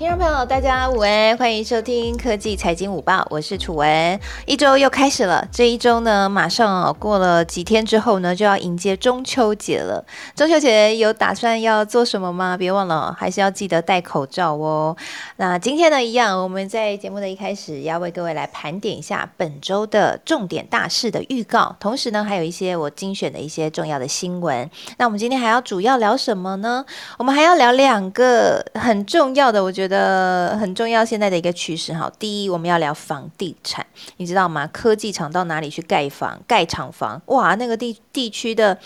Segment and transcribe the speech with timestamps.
[0.00, 4.18] 听众朋友，大家午安，欢迎收听科技财经午报，我是楚文。
[4.46, 10.02] 一周又开始了，这一周呢，马上过了几天之后呢，就要迎接中秋节了。
[10.34, 12.56] 中秋节有打算要做什么吗？
[12.56, 14.96] 别忘了，还是要记得戴口罩哦。
[15.36, 24.70] 那今天呢，一样，我们在节目的一开始要为各位来盘点一下本周的重点大事的预告，同时呢，还有一些我精选的一些重要的新闻。
[24.96, 26.86] 那我们今天还要主要聊什么呢？
[27.18, 29.89] 我们还要聊两个很重要的，我觉得。
[29.90, 32.10] 的很重要，现在的一个趋势哈。
[32.18, 33.84] 第一，我们要聊房地产，
[34.16, 34.66] 你知道吗？
[34.68, 37.20] 科技厂到哪里去盖房、盖厂房？
[37.26, 38.78] 哇，那个地地区的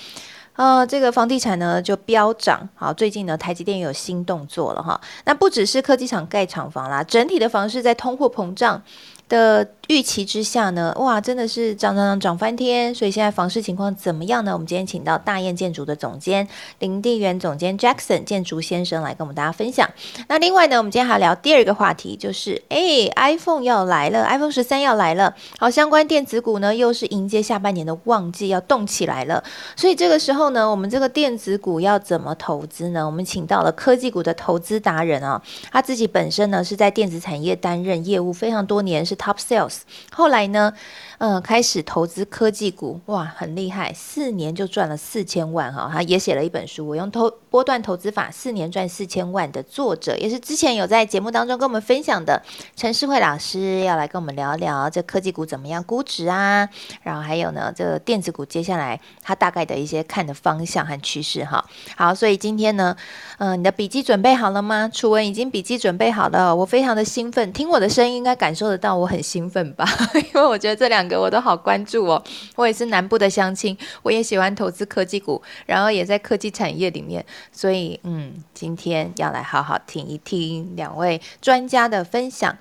[0.57, 2.69] 呃，这个房地产呢就飙涨。
[2.75, 5.01] 好，最近呢，台积电有新动作了哈。
[5.25, 8.81] 那不只是科技厂盖厂房啦，整体的房市在通货膨胀
[9.29, 9.69] 的。
[9.89, 12.95] 预期之下呢，哇，真的是涨涨涨涨翻天！
[12.95, 14.51] 所以现在房市情况怎么样呢？
[14.55, 19.91] 我们今天请到大雁建筑的总监林地源总监 Jackson 建筑先生来跟我们大家分享。
[20.27, 25.35] 那另外呢，我们今天还要聊第二个话题，就是哎，iPhone 要来了，iPhone 十三要来了。
[25.59, 29.45] 好，相关电子股呢，又是迎接下半年的旺季，要动起来了。
[29.77, 33.05] 所以这个时候呢，我们这个电子股要怎么投资呢？
[33.05, 39.81] 我们请到了科技股的投资达人啊，他自己本身呢是在电子产业担任业务非常多年，是 Top Sales。
[40.13, 40.73] 后来呢？
[41.19, 45.89] 嗯，开始投资科技股，哇，很厉害，四年就赚了四千万哈。
[45.93, 52.43] 他也写了一本书，我用投波段投资法四年赚四千万的作者，也是之前有在节目当中跟我们分享的
[52.75, 56.69] 陈世慧老师，要来跟我们聊聊这科技股怎么样估值啊，
[57.03, 61.65] 然后还有呢，这电子股接下来他大概的一些看的方向和趋势哈。
[61.97, 62.97] 好，所以今天呢，
[63.39, 64.91] 嗯，你的笔记准备好了吗？
[64.93, 69.89] 楚文已经笔记准备好了，我非常的兴奋，听我的声音应该感受得到我很兴奋吧，
[70.35, 71.04] 因为我觉得这两。
[71.05, 72.25] 两个我都好关注哦，
[72.57, 82.57] 我也是南部的乡亲，我也喜欢投资科技股，然后也在科技产业里面，所以嗯，今天要来好好听一听两位专家的分享。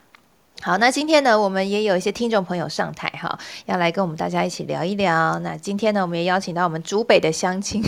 [0.64, 5.38] 好，那今天呢，我们也有一些听众朋友上台哈，要来跟我们大家一起聊一聊。
[5.40, 7.84] 那今天呢，我们也邀请到我们竹北的乡亲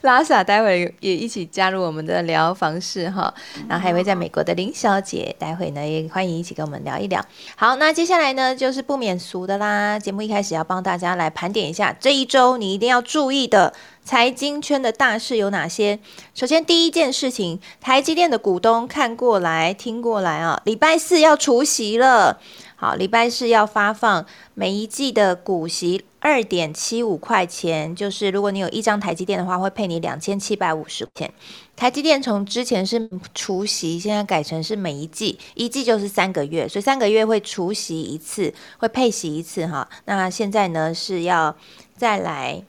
[0.00, 3.34] 拉萨，待会也一起加入我们的聊房室哈。
[3.68, 7.22] 然后还有位在美国的林小姐，待会呢也欢迎一起跟我们聊一聊。
[7.54, 13.74] 好，那接下来呢，就是不免俗的啦，节目一开始要帮大家来盘点一下这一周你一定要注意的。
[14.08, 15.98] 财经圈的大事有哪些？
[16.32, 22.40] 首先，第一件事情，台积电的股东看过来、听过来啊，礼拜四要除息了。
[22.74, 24.24] 好，礼拜四要发放
[24.54, 31.34] 每一季的股息二点七五块钱，就是如果你有一张台积电的话，会配你两千七百五十块钱。
[31.76, 39.86] 台积电从之前是除息，现在改成是每一季，一季就是三个月，所以三个月会除息一次，会配息一次哈。
[40.06, 41.54] 那现在呢是要
[41.94, 42.64] 再来。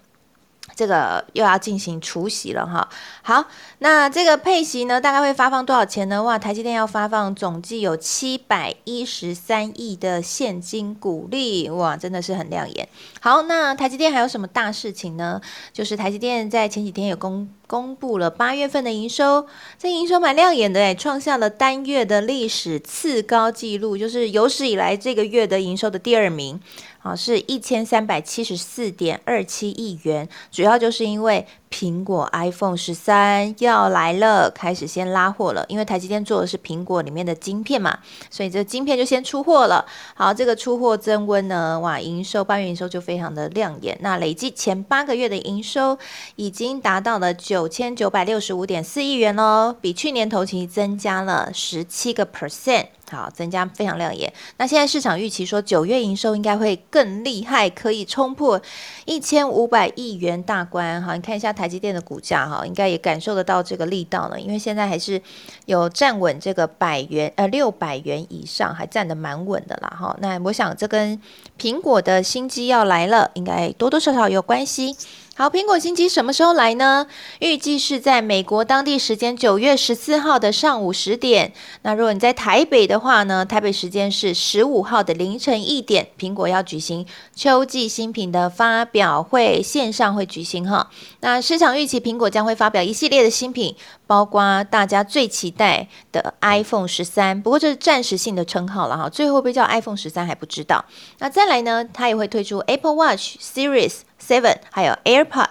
[0.79, 2.87] 这个又要进行除息了哈，
[3.21, 3.43] 好，
[3.79, 6.23] 那这个配息呢，大概会发放多少钱呢？
[6.23, 12.87] 哇，台积电要发放总计有七百一十三亿的现金股利，哇，真的是很亮眼。
[13.19, 15.41] 好，那台积电还有什么大事情呢？
[15.73, 19.45] 就是台积电在前几天有公公布了八月份的营收，
[19.77, 26.57] 这营收蛮亮眼的诶，创下了单月的历史次高纪录，就是有史以来这个月的营收的第二名。
[27.01, 35.65] 好，是一千三百七十四点二七亿元，主要就是因为苹果 iPhone 十三要来了，开始先拉货了。
[35.69, 37.97] 因为台积电做的是苹果里面的晶片嘛，
[38.29, 39.85] 所以这晶片就先出货了。
[40.13, 43.97] 好，这个出货增温呢，哇，营收半月营收就非常的亮眼。
[44.01, 45.97] 那累计前八个月的营收
[46.35, 52.87] 已经达到了九千九百六十五点四亿元哦，比去年同期增加了十七个 percent。
[53.09, 54.31] 好，增加非常亮眼。
[54.57, 58.61] 那现在市场预期说九月营收应该会更厉害，可以冲破
[59.05, 61.01] 一千五百亿元大关。
[61.03, 64.39] 哈，你看一下台积电的股价，哈，应该也感受得到这个力道了。
[64.39, 65.21] 因为现在还是
[65.65, 69.97] 有站稳这个百元呃六百元以上，还站得蛮稳的啦。
[69.99, 71.19] 哈，那我想这跟
[71.59, 74.95] 苹果的新机要来了，应该多多少少有关系。
[75.39, 77.07] 好，苹果新机什么时候来呢？
[77.39, 81.53] 预计是在美国当地时间九月十四号的上午十点。
[81.83, 83.45] 那如果你在台北的话呢？
[83.45, 90.89] 台北时间是十五号的凌晨一点，苹果要举行秋季新品的发表会，线上会举行哈。
[91.21, 93.73] 那市场预期苹果将会发表一系列的新品，
[94.05, 97.41] 包括大家最期待的 iPhone 十三。
[97.41, 100.83] 不过这是暂时性的称号了哈，最后会不会叫 iPhone 十三还不知道。
[101.19, 101.85] 那再来呢？
[101.93, 103.99] 它也会推出 Apple Watch Series。
[104.19, 105.49] Seven，还有 AirPod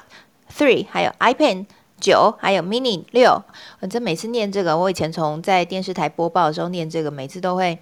[0.53, 1.67] Three，还有 iPad
[2.00, 3.43] 九，还有 Mini 六。
[3.81, 7.79] 反正每次念这个，我以前从在电视台播报的时候念这个，每次都会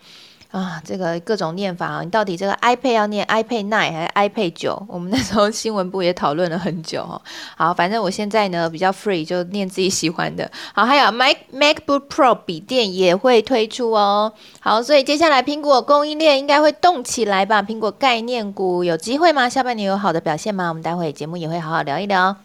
[0.53, 4.81] 啊，这个各种念法啊，你到底这个 iPad 要念 iPad nine 还是 iPad 九？
[4.89, 7.21] 我们那时候新闻部也讨论了很久哦。
[7.57, 10.51] 好，反正我现在呢比较 free，就念自己喜欢的。
[10.73, 14.33] 好，还有 Mac MacBook Pro 笔电也会推出哦。
[14.61, 17.63] 好，所以接下来苹果供应链应该会动起来吧？
[17.63, 19.49] 苹果概念股有机会吗？
[19.49, 20.69] 下半年有好的表现吗？
[20.69, 22.37] 我们待会节目也会好好聊一聊。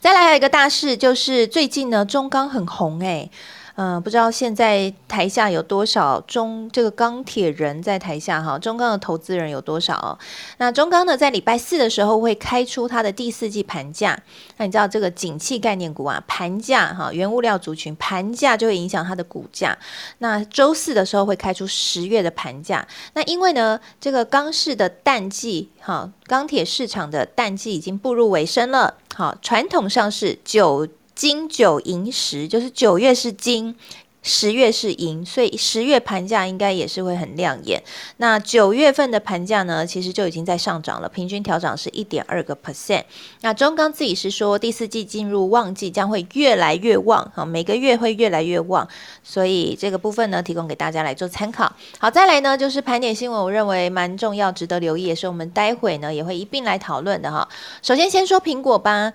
[0.00, 3.30] 再来有一个大事，就是最近呢中钢很红诶。
[3.76, 9.96] 嗯，不知道现在台下有多少中这个钢铁人在台下哈，中钢的投资人有多少？
[9.96, 10.18] 哦
[10.58, 14.18] 那中钢呢，在礼拜四的时候会开出它的第四季盘价。
[14.58, 19.76] 那你知道这个景气概念股啊，盘价哈，原物料族群盘价就会影响它的股价。
[20.18, 22.86] 那周四的时候会开出十月的盘价。
[23.14, 28.94] 那因为呢，这个钢市的淡季哈，钢铁市场的淡季已经步入尾声了。
[29.14, 30.86] 好，传统上是九。
[31.22, 33.76] 金九银十，就是九月是金，
[34.22, 37.80] 十月是银，所以十月盘价应该也是会很亮眼。
[38.16, 43.04] 那九月份的盘价呢，其实就已经在上涨了，平均调涨是一点二个 percent。
[43.42, 48.88] 那中钢自己是说，第四季进入旺季将会越来越旺，哈，每个月会越来越旺，
[49.22, 51.72] 所以这个部分呢，提供给大家来做参考。
[52.00, 57.48] 好，再来呢，就是盘点新闻，我认为蛮重要、值得留意，也是我们待会呢也会一并来讨论的哈。
[57.80, 59.12] 首先先说苹果吧。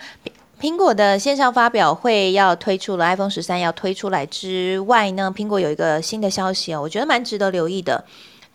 [0.59, 8.03] 苹果的线上发表会要推出了 iPhone 十三要推出来之外呢，苹果有一个新的消息哦，我觉得蛮值得留意的，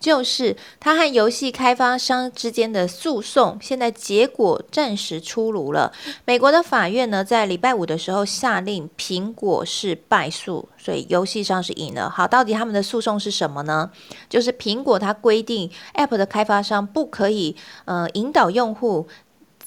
[0.01, 5.93] 就是它和游戏开发商之间的诉讼，现在结果暂时出炉了。
[6.25, 12.09] 美国的法院呢，在礼拜五的时候下令苹果是败诉，所以游戏上是赢了。
[12.09, 13.89] 好，到底他们的诉讼是什么呢？
[14.29, 17.55] 就是苹果它规定 App 的开发商不可以
[17.85, 19.07] 呃引导用户。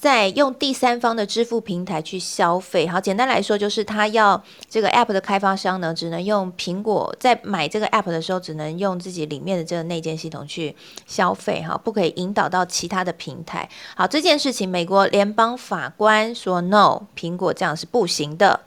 [0.07, 10.77] 在用第三方的支付平台去消费，好，简单来说就是他要这个 app 的开发商呢，只能用苹果在买这个 app 的时候，只能用自己里面的这个内建系统去
[11.09, 13.69] 消费，哈，不可以引导到其他的平台。
[13.97, 18.61] 好，这件事情美国联邦法官说 no，苹果这样是不行的。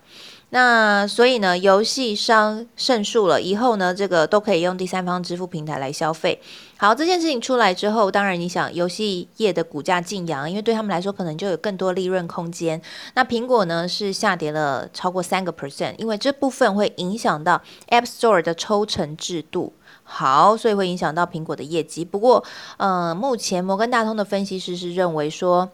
[0.51, 6.41] 那所以呢，游戏商胜诉了，以后呢，这个都可以用第三方支付平台来消费。
[6.81, 12.81] 好，这件事情出来之后，当然你想游戏业的股价进扬，因为对他们来说可能就有更多利润空间。
[13.15, 19.73] 那苹果呢是下跌了超过三个 percent，因为这部分会影响到 App Store 的抽成制度。
[20.03, 22.05] 好，所以会影响到苹果的业绩。
[22.05, 22.41] 不过，
[22.77, 25.69] 呃，目前摩根大通的分析师是认为说。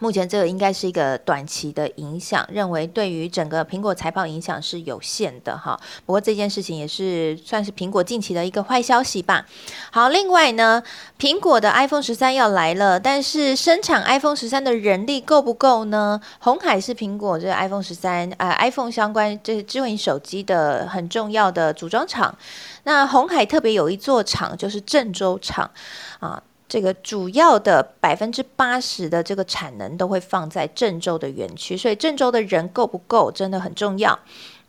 [0.00, 5.78] 目前这个应该是一个短期的影响，认为对于整个苹果财报影响是有限的哈。
[6.06, 9.44] 不过这件事情也是算是苹果近期的一个坏消息吧。
[9.90, 10.82] 好，另外呢，
[11.18, 16.20] 苹果的 iPhone 十三要来了，但是生产 iPhone 十三的人力够不够呢？
[16.38, 22.34] 红海是苹果这个 iPhone 十三呃 iPhone 相关这智慧型手机的很重要的组装厂。
[22.84, 25.70] 那红海特别有一座厂就是郑州厂
[26.20, 26.42] 啊。
[26.68, 34.18] 这个主要的百分之八十的这个产能都会放在郑州的园区，所以郑州的人够不够真的很重要。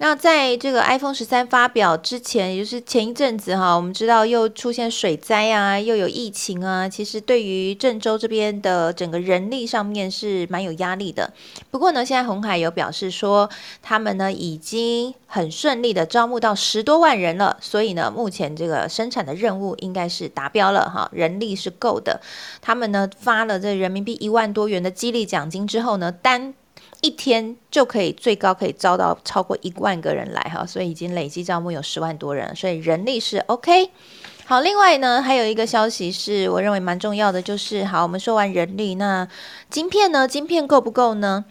[0.01, 11.33] 那在这个 iPhone 十三发表之前，也就是前一阵子哈，我们知道又出现水灾啊，又有疫情啊，其实对于郑州这边的整个人力上面是蛮有压力的。
[11.69, 13.49] 不过呢，现在红海有表示说，
[13.81, 22.21] 他们呢已经很顺利的招募到十多万人了，所以呢，目前这个生产的任务应该是达标了哈，人力是够的。
[22.61, 26.53] 他们呢发了这人民币一万多元的激励奖金之后呢，单
[27.01, 33.89] 一天就可以最高可以招到超过一万个人来哈，所以已经累计招募有十万多人，所以人力是 OK。
[34.45, 39.27] 好，另外呢还有一个消息是我认为蛮重要的，就是好，我们说完人力，那
[39.69, 40.27] 晶片呢？
[40.27, 41.45] 晶片够不够呢？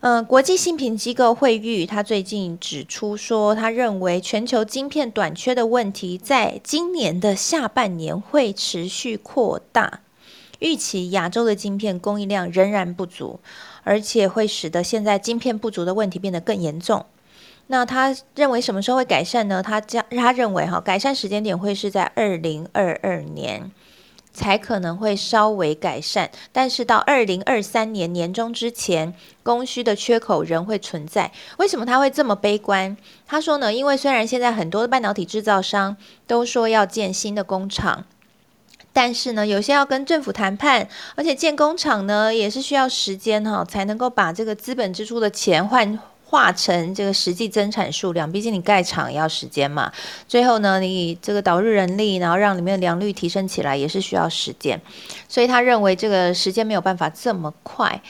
[0.00, 10.00] 嗯，国际信评机构惠誉他最近指出说，他认为全球晶片短缺的问题在今年的下半年会持续扩大，
[10.58, 13.40] 预期亚洲的晶片供应量仍然不足。
[13.84, 17.06] 而且会使得现在晶片不足的问题变得更严重。
[17.68, 19.62] 那他认为什么时候会改善呢？
[19.62, 23.70] 他将他认为哈，改善时间点会是在二零二二年
[24.34, 31.32] 才可能会稍微改善，但是到二零二三年年中之前，供需的缺口仍会存在。
[31.58, 32.96] 为什么他会这么悲观？
[33.26, 38.04] 他说呢，因为虽然现在很多的半导体制造商都说要建新的工厂。
[38.94, 48.30] 但是呢，有些要跟政府谈判，而且建工厂呢也是需要时间哈，才能够把这个资本支出的钱换化成这个实际增产数量。
[48.30, 49.92] 毕竟你盖厂要时间嘛。
[50.28, 54.80] 最后呢，你这个导入人力，然后让里面的良率提升起来，也是需要时间。
[55.28, 58.00] 所以他认为这个时间没有办法这么快。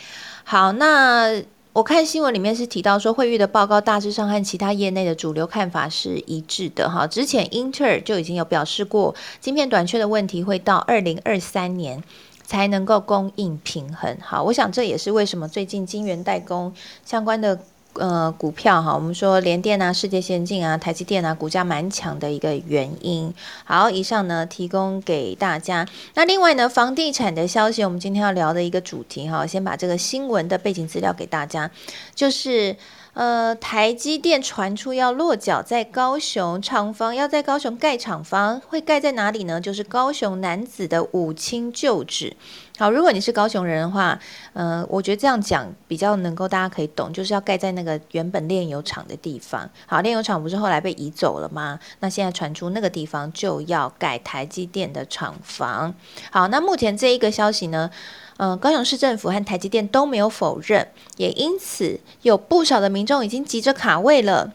[0.44, 1.42] 好，那
[1.74, 7.04] 我看新闻里面是提到说，惠誉的报告大致上和其他业内的主流看法是一致的哈。
[7.04, 12.00] 之前英特尔就已经有表示过，晶片短缺的问题会到二零二三年
[12.44, 14.16] 才能够供应平衡。
[14.22, 16.72] 好，我想这也是为什么最近晶圆代工
[17.04, 17.58] 相关的。
[17.94, 23.32] 呃，股票哈，我们说联电啊、世界先进啊、台积电啊，股价蛮强的一个原因。
[23.64, 25.86] 好，以上呢提供给大家。
[26.14, 31.70] 那另外呢，房地产的消息，我们今天要聊的一个主题哈，先把这个新闻的背景资料给大家，
[32.14, 32.76] 就是。
[33.14, 39.60] 呃，台积电传出要落脚在高雄厂房，要在高雄盖厂房，会盖在哪里呢？
[39.60, 42.36] 就是高雄男子的五清旧址。
[42.76, 44.18] 好，如果你是高雄人的话，
[44.52, 49.70] 呃，我觉得这样讲比较能够大家可以懂，就是要盖在那个原本炼油厂的地方。
[49.86, 51.78] 好，炼油厂不是后来被移走了吗？
[52.00, 55.94] 那现在传出那个地方就要盖台积电的厂房。
[56.32, 57.88] 好，那目前这一个消息呢？
[58.36, 64.52] 嗯，高雄市政府和台积电都没有否认，也因此有不少的民众已经急着卡位了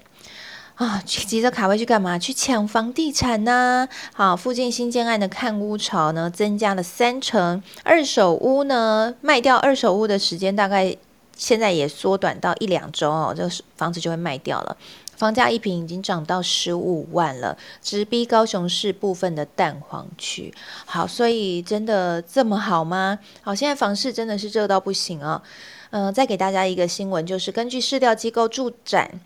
[0.76, 1.02] 啊！
[1.06, 2.18] 去急着卡位去干嘛？
[2.18, 3.88] 去抢房地产呢？
[4.14, 10.96] 好，附近新建案的看屋潮呢增加了三成，二手屋呢卖掉二手屋的时间大概
[11.36, 14.76] 现在也缩短到一两周哦，这个房子就会卖掉了。
[15.20, 20.54] 房价一平已经涨到十五万了，直逼高雄市部分的蛋黄区。
[20.86, 23.20] 好，所以真的这么好吗？
[23.42, 25.44] 好，现在房市真的是热到不行啊。
[25.90, 29.20] 嗯，再给大家一个新闻，就是根据市调机构住展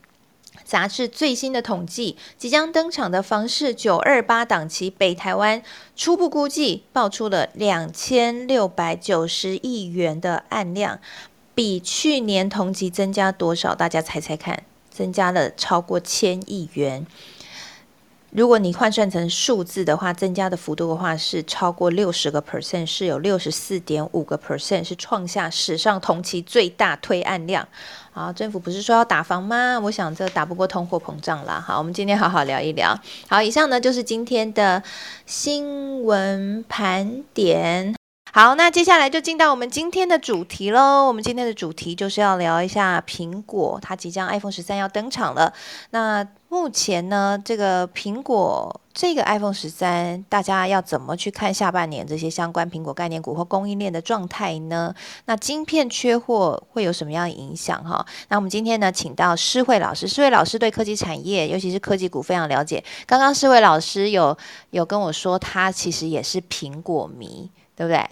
[0.65, 5.61] 杂志最新的统计，即将登场的房市九二八档期，北台湾
[5.95, 10.99] 初步估计爆出了两千六百九十亿元的案量，
[11.53, 13.75] 比去年同期增加多少？
[13.75, 14.63] 大家猜猜看。
[14.93, 17.05] 增加了超过千亿元，
[18.29, 27.67] 如果你换算成数字的话，增加的幅度的话是超过六十个 percent，是有六十四点五个 percent，是创下史上同期最大推案量。
[28.11, 29.79] 好，政府不是说要打房吗？
[29.79, 31.59] 我想这打不过通货膨胀啦。
[31.59, 32.95] 好，我们今天好好聊一聊。
[33.27, 34.83] 好，以上呢就是今天的
[35.25, 37.95] 新闻盘点。
[38.35, 41.05] 好，那接下来就进到我们今天的主题喽。
[41.05, 45.53] 我们今天的主题就是要聊一下苹果，它即将 iPhone 十三要登场了。
[45.91, 54.95] 那目前呢，这个苹果这个 iPhone 十三，大家要怎么去看下半年这些相关苹果概念股或供应链的状态呢？
[55.25, 57.83] 那晶片缺货会有什么样的影响？
[57.83, 62.83] 哈，那我们今天呢，请到施慧老师，施慧老师对科技产业，尤其是科技股非常了解。
[63.05, 64.35] 刚刚施慧老师有
[64.71, 67.51] 有跟我说，他其实也是苹果迷。
[67.75, 68.03] 对不对？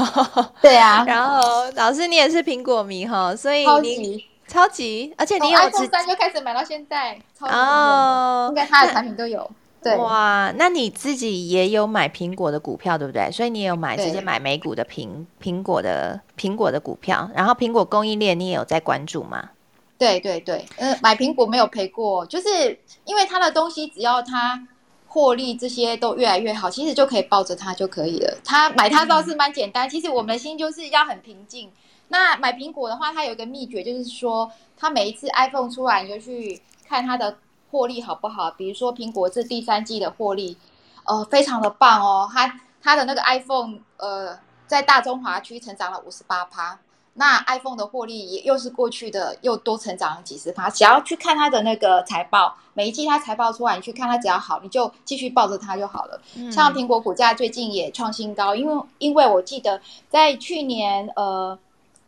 [0.62, 1.04] 对啊。
[1.06, 9.50] 然后老师，你也是苹果迷哈，所以你超级，而且你有 iPhone 三就开始买到现在，哦，应该他的产品都有。
[9.82, 13.28] 对哇，那你自己也有买苹果的股票，对不对？
[13.32, 19.50] 所以你也有买直接买美股的苹苹果的苹果的股票，然后苹果供应链你也有在关注吗？
[19.98, 24.68] 对对对，嗯，买苹果没有赔过，就是因为他的东西只要他。
[25.12, 28.38] 获利这些都越来越好，其实就可以抱着它就可以了。
[28.42, 31.70] 它买它倒是蛮简单，其实我们的心就是要很平静。
[32.08, 37.36] 那买苹果的话，它有一个秘诀，就是说它每一次 iPhone 出来，你就去看它的
[37.70, 38.50] 获利好不好。
[38.52, 40.56] 比如说苹果这第三季的获利，
[41.04, 42.26] 呃，非常的棒哦。
[42.32, 46.78] 它它的那个 iPhone，呃，在大中华区成长了五十八趴。
[47.14, 56.18] 那 iPhone 的获利也又是过去的又多成长了几十趴，只要去看它的那个财报，每一季它财报出来，你去看它只要好，你就继续抱着它就好了。
[56.50, 59.78] 像苹果股价最近也创新高，因为因为我记得
[60.08, 61.58] 在去年呃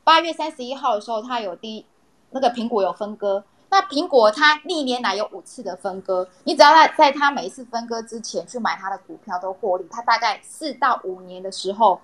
[0.05, 1.85] 八月三十一号的时候，它有第
[2.31, 12.01] 那个苹果有分割，那苹果它历年来有五次的分割，你只要在在它每一次分割之前去买它的股票都获利，它大概四到五年的时候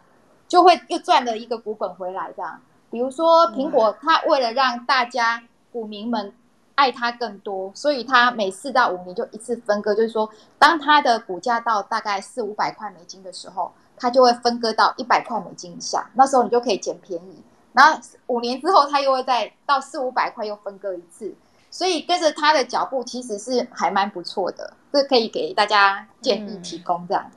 [0.47, 2.61] 就会又赚了一个股本回来这样。
[2.90, 5.42] 比如说苹果，它为了让大家
[5.73, 6.32] 股民们
[6.75, 10.28] 爱它更多，所以它每四到五年就一次分割，就是说，
[10.59, 17.42] 当它的股价到大概四五百块美金的时候，它就会分割到一百块美金以下，那时候你就可以捡便宜。
[17.73, 21.32] 然后五年之后，它又会再到四五百块又分割一次，
[21.70, 27.30] 所以跟着它的脚步其实是还蛮不错的，这可以给大家建议提供这样。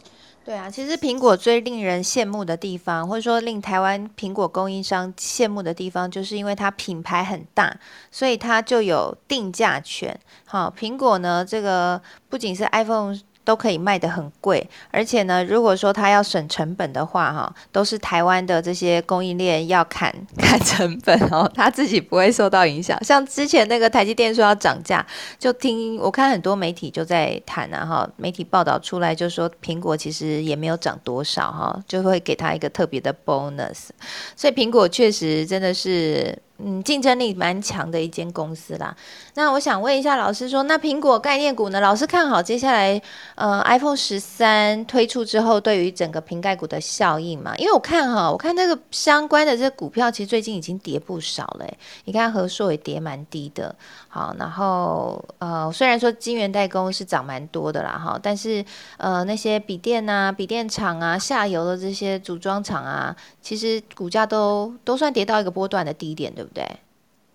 [0.45, 7.79] 对啊，其实苹果最令人羡慕的地方，或者说令台湾苹果供应商羡慕的地方，就是因为它品牌很大，
[8.11, 10.19] 所以它就有定价权。
[10.45, 13.17] 好，苹果呢，这个不仅是 iPhone。
[13.43, 22.97] 都可以卖得很贵，而且呢，如果说他要省成本的话，哈，都是台湾的这些供应链要砍 砍成本哦，他自己不会受到影响。
[23.03, 25.05] 像之前那个台积电说要涨价，
[25.37, 33.89] 就听我看很多媒体就在谈啊，哈，媒体报道出来就说苹果其实也没有涨多少，哈，就会给他一个特别的 bonus。
[34.35, 36.37] 所以苹果确实真的是。
[36.63, 38.95] 嗯竞争力蛮强的一间公司啦。
[39.33, 41.79] 那我想问一下老师说，那苹果概念股呢？
[41.79, 43.01] 老师看好接下来
[43.35, 47.55] 呃 iPhone 十三推出之后，对于整个瓶盖股的效应嘛？
[47.57, 51.65] 因为我看哈，我看这个相关的这股票，其实最近已经跌不少了。
[52.05, 53.75] 你看和硕也跌蛮低的，
[54.13, 58.63] 好，然后呃虽然说晶圆代工是涨蛮多的啦哈，但是
[58.97, 66.63] 呃那些笔电啊、笔电厂啊、下游的这些组装厂啊，其实股价都都算跌到一个波段的低点，对不对？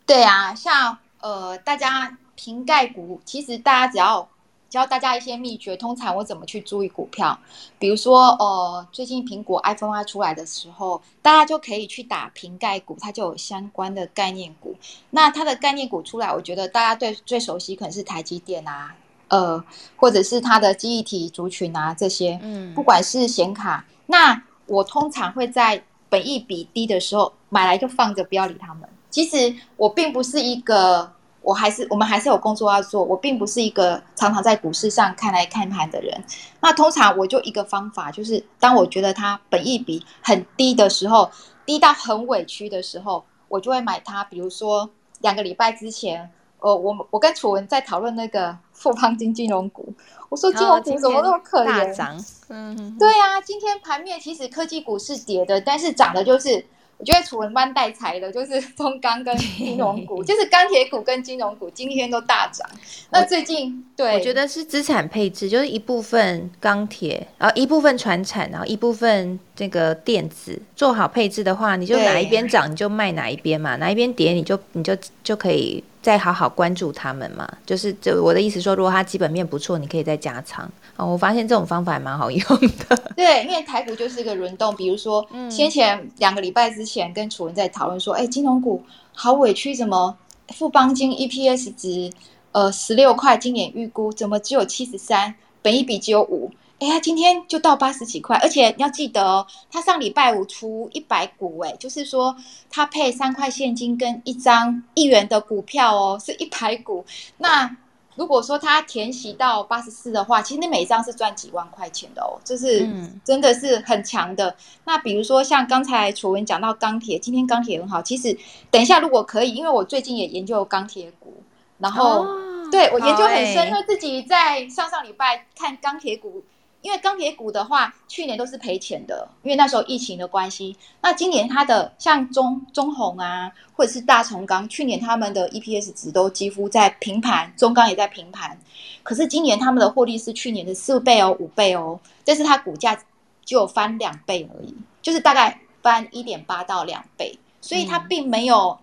[0.07, 4.29] 对啊，像呃大家瓶盖股，其实大家只要。
[4.69, 7.39] 教大家一些秘诀，通常我怎么去注意股票？
[7.79, 14.77] 比如说，呃，最近苹果 iPhone 它出来的时候，大家就可以去打瓶盖股，它就有相关的概念股。
[15.11, 18.95] 那它的概念股出来，我觉得大家对最熟悉可能是台积电啊，
[19.29, 19.65] 呃，
[19.97, 22.39] 或者是它的记忆体族群啊这些。
[22.43, 28.87] 嗯，不管是显卡，那我通常会在本益比低的时候买来就放着，不要理他们。
[29.09, 31.11] 其实我并不是一个。
[31.41, 36.23] 我还是我们还是有工作要做，我并不是一个常常在股市上看来看盘的人。
[36.61, 41.31] 那通常我就一个方法，就是当我觉得它本益比很低的时候，
[41.65, 44.23] 低到很委屈的时候，我就会买它。
[44.25, 44.91] 比如说
[45.21, 49.95] 两个礼拜之前，呃，我我跟楚文在讨论那个富邦金金融股，
[50.29, 51.67] 我说金融股怎么那么可怜？
[51.67, 56.67] 大涨嗯，对啊，今天盘面其实科技股是跌的，但是涨的就是。
[56.99, 62.69] 我觉得楚文班带财的，就是 中钢跟金融股，就是钢铁股跟金融股今天都大涨。
[63.11, 75.83] 那最近，对，我觉得是资产配置，就是一部分钢铁，然后一部分船产，然后一部分这个电子，做好配置的话，你就哪一边涨你就卖哪一边嘛，哪一边跌你就你就就可以。
[76.01, 81.07] 再好好关注他们嘛，就是就我的意思说，如果它基本面不错，你可以再加仓哦。
[81.07, 82.41] 我发现这种方法还蛮好用
[82.89, 82.97] 的。
[83.17, 90.17] 对，因为台股就是一个轮动，比如说先前两个礼拜之前跟楚文在讨论说，哎，金融股好委屈，怎么
[90.49, 92.11] 富邦金 EPS 值
[92.53, 96.51] 呃十六块，今年预估怎么只有七十三，本一比只有五。
[96.81, 102.37] 哎呀，今天就到八十几块，而且你要记得哦，他上礼拜五出一百股，哎，就是说
[102.71, 107.05] 他配三块现金跟一张一元的股票哦，是一百股。
[107.39, 107.77] 那
[108.15, 112.89] 如果说他填息到八十四的话，其实你每张是赚几万块钱的哦，就是
[113.25, 114.55] 真的是很强的。
[114.85, 118.01] 那比如说像刚才楚文讲到钢铁，今天钢铁很好。
[118.01, 118.39] 其实
[118.71, 121.43] 等一下如果可以，因为我最近也研究钢铁股，
[121.79, 122.25] 然后
[122.71, 126.45] 对我研究很深，因为自己在上上礼拜看钢铁股。
[126.81, 130.77] 因为钢铁股的话，去年都是赔钱的，因为那时候疫情的关系。
[131.03, 138.57] 那今年它的像中中红啊，或者是大重钢，去年他们的 EPS 值都几乎在平盘，中钢也在平盘。
[139.03, 142.97] 可是今年他们的获利是去年的四倍哦，五倍哦，但是它股价
[143.45, 148.79] 就翻两倍而已，就是大概翻一点八到两倍，所以它并没有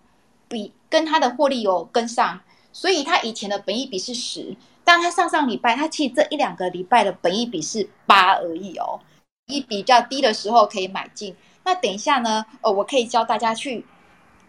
[0.49, 2.41] 比跟它的获利有跟上，
[2.73, 4.55] 所以它以前的本益比是十。
[4.85, 9.01] 但他上上礼拜，他其实这一两个礼拜的本益比是八而已哦，
[9.47, 11.35] 一比较低的时候可以买进。
[11.65, 13.83] 那等一下呢，呃，我可以教大家去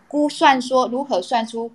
[0.07, 1.73] 估算说如何算出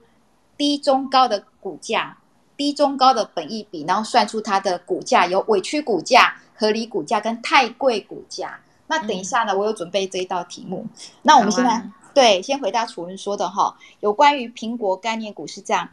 [0.55, 2.19] 低中高的股价，
[2.55, 8.61] 低中高的本益比，然后算出它的股价有委屈股价、合理股价跟太贵股价。
[8.85, 10.85] 那等一下呢，我有准备这一道题目。
[11.23, 15.89] 那我们现在对，先回答楚文说的哈，有关于苹果概念股是这样。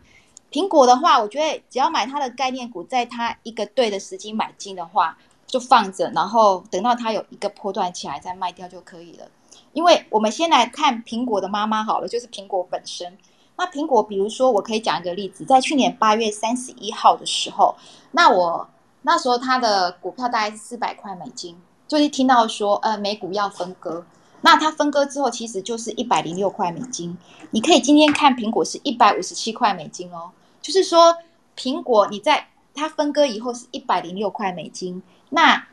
[0.51, 9.27] 苹果的话，我觉得只要买它的概念股，在它一个对的时机买进的话，就放着，然后等到它有一个波段起来再卖掉就可以了。
[9.75, 13.17] 因为我们先来看苹果的妈妈好了，就是苹果本身。
[13.57, 17.75] 那苹果，比如说我可以讲一个例子，在去年八月三十一号的时候，
[18.13, 18.69] 那我
[19.03, 24.07] 那时候它的股票大概是四百块美金，就是听到说呃美股要分割，
[24.41, 27.19] 那它分割之后其实就是一百零六块美金。
[27.51, 30.31] 你可以今天看苹果是一百五十七块美金哦。
[30.61, 31.17] 就是说，
[31.57, 35.67] 苹果你在它分割以后是一百零六块美金，那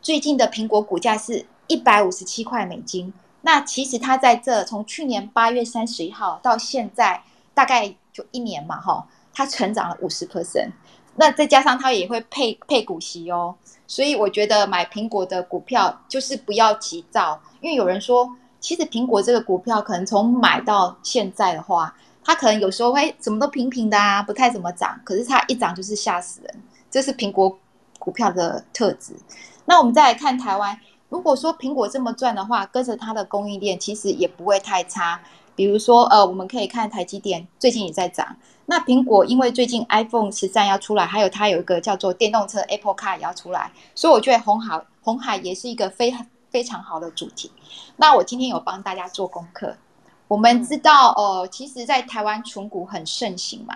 [0.00, 3.12] 最近的苹果股价是一百五十七块美金。
[3.42, 7.22] 那其实它在这从去年八月三十一号到现在，
[7.54, 10.70] 大概就一年嘛，哈，它成长了五十 percent。
[11.14, 13.54] 那再加上它也会配配股息哦，
[13.86, 21.94] 所以我觉得买苹果的股票就是不要急躁，因为有人说，其实苹果这个股票可能从买到现在的话。
[22.28, 27.58] 它可能有时候会什么都平平的啊，不太怎么涨，可是它一涨就是吓死人，这是苹果
[27.98, 29.14] 股票的特质。
[29.64, 35.18] 那我们再来看台湾，如果说苹果这么赚的话，跟着它的供应链其实也不会太差。
[35.56, 38.36] 比如说，呃，我们可以看台积电最近也在涨。
[38.66, 46.14] 那苹果因为最近 iPhone 十三要出来，还有它有一个叫做电动车 Apple Car 也要出来，所以我觉得红海红海也是一个非
[46.50, 47.50] 非常好的主题。
[47.96, 49.74] 那我今天有帮大家做功课。
[50.28, 53.74] 我们知道哦，其实，在台湾存股很盛行嘛，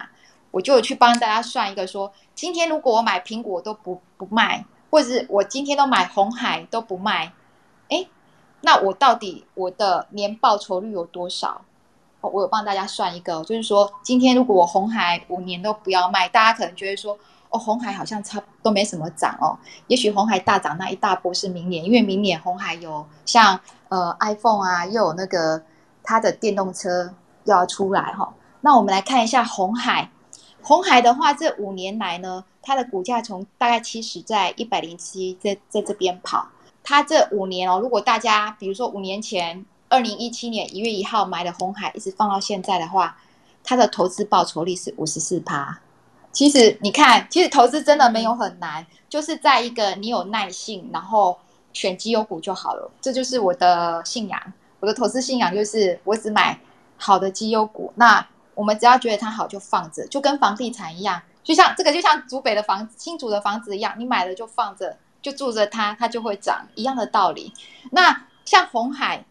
[0.50, 7.32] 我就去帮大家算一个，说今天如果我买苹果都不不卖，或者是我今天都买红海都不卖，
[7.88, 8.06] 哎，
[8.60, 11.62] 那我到底我的年报酬率有多少？
[12.20, 17.18] 我有帮大家算一个，就是说今天如果我红海五年都不要卖，大家可能觉得说。
[17.54, 19.52] 哦，红海好像差都没什么涨哦。
[19.86, 23.60] 也许红海大涨那一大波是明年，因为明年红海有像
[23.90, 25.62] 呃 iPhone 啊，又有那个
[26.02, 28.32] 它的电动车又要出来哈。
[28.60, 30.10] 那我们来看一下红海，
[30.62, 36.46] 红海的话，这五年来呢，它的股价从大概七十，在一百零七，在在这边跑。
[36.84, 43.16] 它这五年哦，如果大家比如说五年前，二零一七年一月一号买的红海，一直放到现在的话，
[43.62, 45.80] 它的投资报酬率是五十四趴。
[46.32, 51.38] 其实你看，其实投资真的没有很难，就是在一个你有耐性，然后
[51.72, 52.90] 选绩优股就好了。
[53.00, 54.40] 这就是我的信仰，
[54.82, 56.58] 我的投资信仰就是我只买
[56.98, 57.92] 好的绩优股。
[57.94, 67.54] 那我们只要觉得它好就放着，就跟房地产一样，就像这个就像竹北的房子、新竹的房子一样，你买了就放着，就住着它，它就会涨，一样的道理。
[67.92, 69.24] 那像红海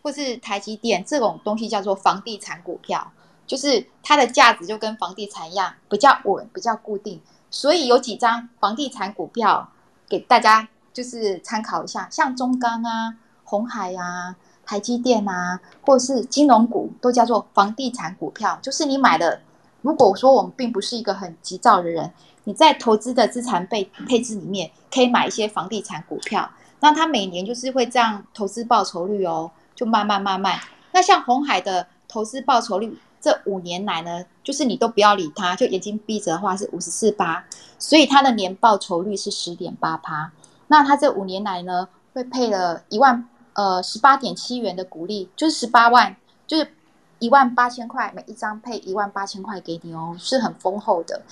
[0.00, 3.12] 或是台积电这种东西叫做房地产股票。
[3.44, 9.68] 就是它的价值就跟房地产一样，比较稳，比较固定，所以有几张房地产股票
[10.08, 18.58] 给大家就是参考一下，像中钢啊、红海啊、台积电啊，或是金融股，都叫做房地产股票。
[18.62, 19.40] 就是你买的，
[19.82, 22.12] 如果说我们并不是一个很急躁的人，
[22.44, 30.58] 你在投资的资产配配置里面，可以买一些房地产股票，那它每年就是会这样投资报酬率哦，就慢慢慢慢。
[30.92, 32.98] 那像红海的投资报酬率。
[33.24, 37.44] 这五年来呢，就是你都不要理它，就眼睛闭着的话是五十四八，
[37.78, 40.32] 所以它的年报酬率是十点八趴。
[40.66, 46.74] 那它这五年来呢，会配了一万呃十八点七元的股利，就是十八万，就是
[47.18, 51.22] 一万八千块，每一张配一万八千块给你哦，是很丰厚的。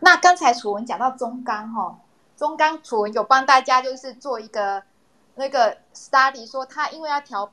[0.00, 1.98] 那刚才楚文讲到中钢哈，
[2.36, 4.82] 中钢楚文有帮大家就是做一个
[5.36, 7.50] 那个 study，说它因为要调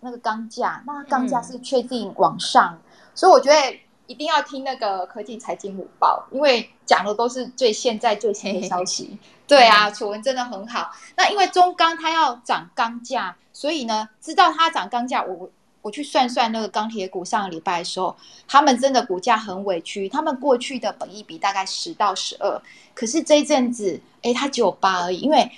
[0.00, 2.78] 那个钢价，那钢价是确定往上。
[3.14, 9.18] 所以我觉得一定要听那个科技财经午报，因为讲的都是最现在最新的消息。
[9.46, 10.92] 对啊，楚文真的很好。
[11.16, 15.50] 那因为中钢它要涨钢价，所以呢，知道它涨钢价，我
[15.82, 18.16] 我去算算那个钢铁股上个礼拜的时候，
[18.48, 20.08] 他们真的股价很委屈。
[20.08, 22.62] 他们过去的本益比大概十到十二，
[22.94, 25.18] 可是这一阵子，哎，它只有八而已。
[25.18, 25.50] 因为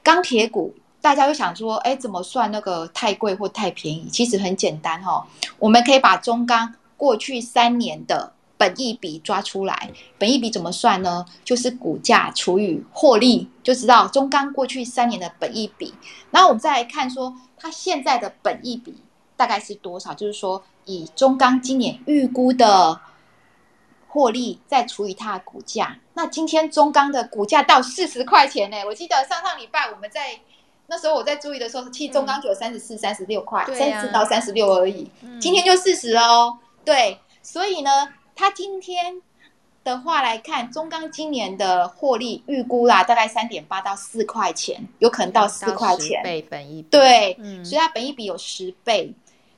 [0.00, 4.08] 钢铁股大家会想说，哎，怎么算那个太贵或太便宜？
[4.08, 5.26] 其实很简单哈，
[5.58, 6.72] 我们可以把中钢。
[6.96, 11.24] 过去三年的本益比抓出来，本益比怎么算呢？
[11.42, 15.94] 就是股价除以获利，就知道中钢过去三年的本益比。
[16.30, 18.94] 然后我们再来看说，它现在的本益比
[19.34, 20.12] 大概是多少？
[20.12, 23.00] 就是说，以中钢今年预估的
[24.08, 25.96] 获利再除以它的股价。
[26.12, 28.76] 那今天中钢的股价到四十块钱呢？
[28.84, 30.38] 我记得上上礼拜我们在
[30.88, 35.10] 那时候我在注意的时候，其实中钢只有三十四、三十六块，三十四到三十六而已。
[35.40, 36.58] 今天就四十哦。
[36.84, 38.08] 对，所以呢，
[38.40, 39.20] 他今天
[39.84, 46.22] 的话来看，中钢今年的获利预估啦，大概三点八到四块钱，有可能到四块钱。
[46.22, 49.12] 倍本一对，所以它本一比有十倍，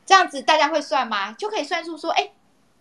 [0.04, 1.30] 这样子大家会算吗？
[1.34, 2.28] 就可以算出说，哎，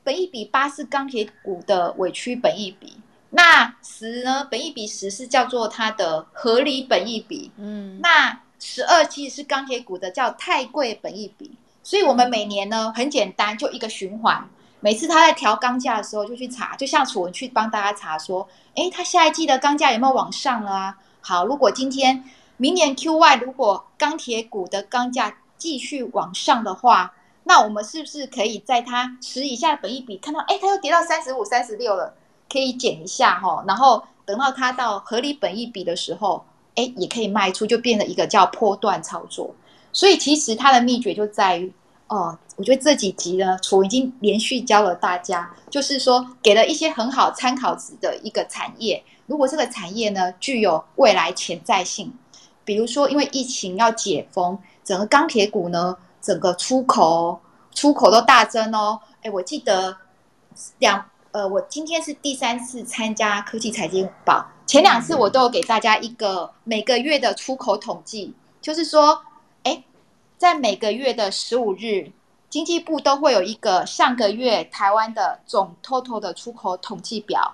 [0.04, 2.98] 本一比八是钢铁股的委屈本一比，
[3.30, 4.48] 那十呢？
[4.50, 11.52] 本一比十是叫做它的合理本一比，嗯，那十二其实是钢铁股的叫太贵本一比。
[11.84, 14.50] 所以，我们每年呢很简单，就一个循环。
[14.82, 20.98] 每次他在调钢价的时候，就去查，就像楚文去帮大家查说，诶，他下一季的钢价有没有往上了啊？
[21.22, 22.24] 好，如果今天
[22.58, 27.14] 明年 Q Y 如果钢铁股的钢价继续往上的话，
[27.44, 32.16] 那我们是不是可以在它十以下的本益比看到，诶，它又跌到三十五、三十六了，
[32.52, 36.44] 可以减一下哈，然后等到它到合理本益比的时候，
[36.76, 39.54] 诶，也可以卖出，就变成一个叫波段操作。
[39.94, 41.72] 所以其实它的秘诀就在于，
[42.12, 49.02] 哦，我觉得这几集呢，楚已经连续教了大家，就是说给了一些很好参考值的一个产业。
[49.28, 52.12] 如果这个产业呢具有未来潜在性，
[52.66, 57.40] 比如说因为疫情要解封，整个钢铁股呢，整个出口
[57.74, 59.00] 出口都大增哦。
[59.22, 59.96] 哎，我记得
[60.80, 69.22] 两呃，我今天是第三次参加科技财经报，前两次我都有给大家一个每个月的出口统计，就是说。
[70.42, 72.12] 在每个月的十五日，
[72.50, 77.54] 经济部都会有一个上个月台湾的总 total 的出口统计表。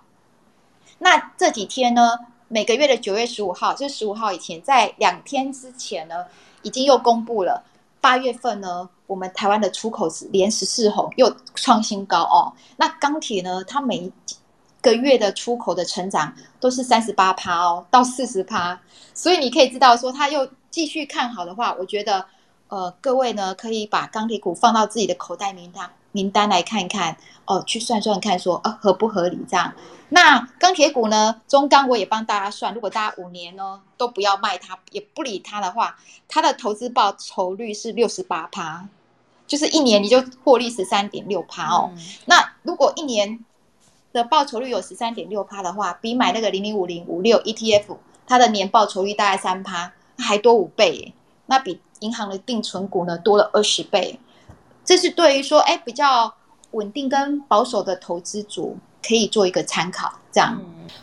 [1.00, 6.24] 那这几天呢，每个月的九月十五号，就是十五号以前，在两天之前呢，
[6.62, 7.62] 已经又公布了
[8.00, 12.54] 八月份呢我们台湾的出口是连十四红，又创新高哦。
[12.78, 14.14] 那钢铁呢，它每一
[14.82, 18.80] 个月的出口的成长都是三十八趴哦，到四十趴，
[19.14, 22.26] 所以你可以知道说，它又继续看好的话，我觉得
[22.70, 29.74] 呃，各位呢可以把钢铁股放到自己的口袋名单名单来看看哦，去算算看说呃合不合理这样。
[30.10, 31.42] 那钢铁股呢？
[31.50, 35.98] 中钢我也帮大家算，如果大家五年呢都不要卖它，也不理它的话，
[36.30, 38.88] 它的投资报酬率是六十八趴，
[39.46, 41.92] 就是一年你就获利十三点六趴哦。
[42.26, 43.44] 那如果一年
[44.14, 51.14] 的报酬率有十三点六趴的话，比买那个零零五零五六 ETF 它的年报酬率大概三趴，还多五倍耶，
[51.48, 54.20] 那比银行的定存股呢多了二十倍。
[54.84, 56.34] 这是对于说，哎，比较
[56.72, 58.78] 稳定跟保守的投资组。
[59.08, 60.60] 可以做一个参考，这样。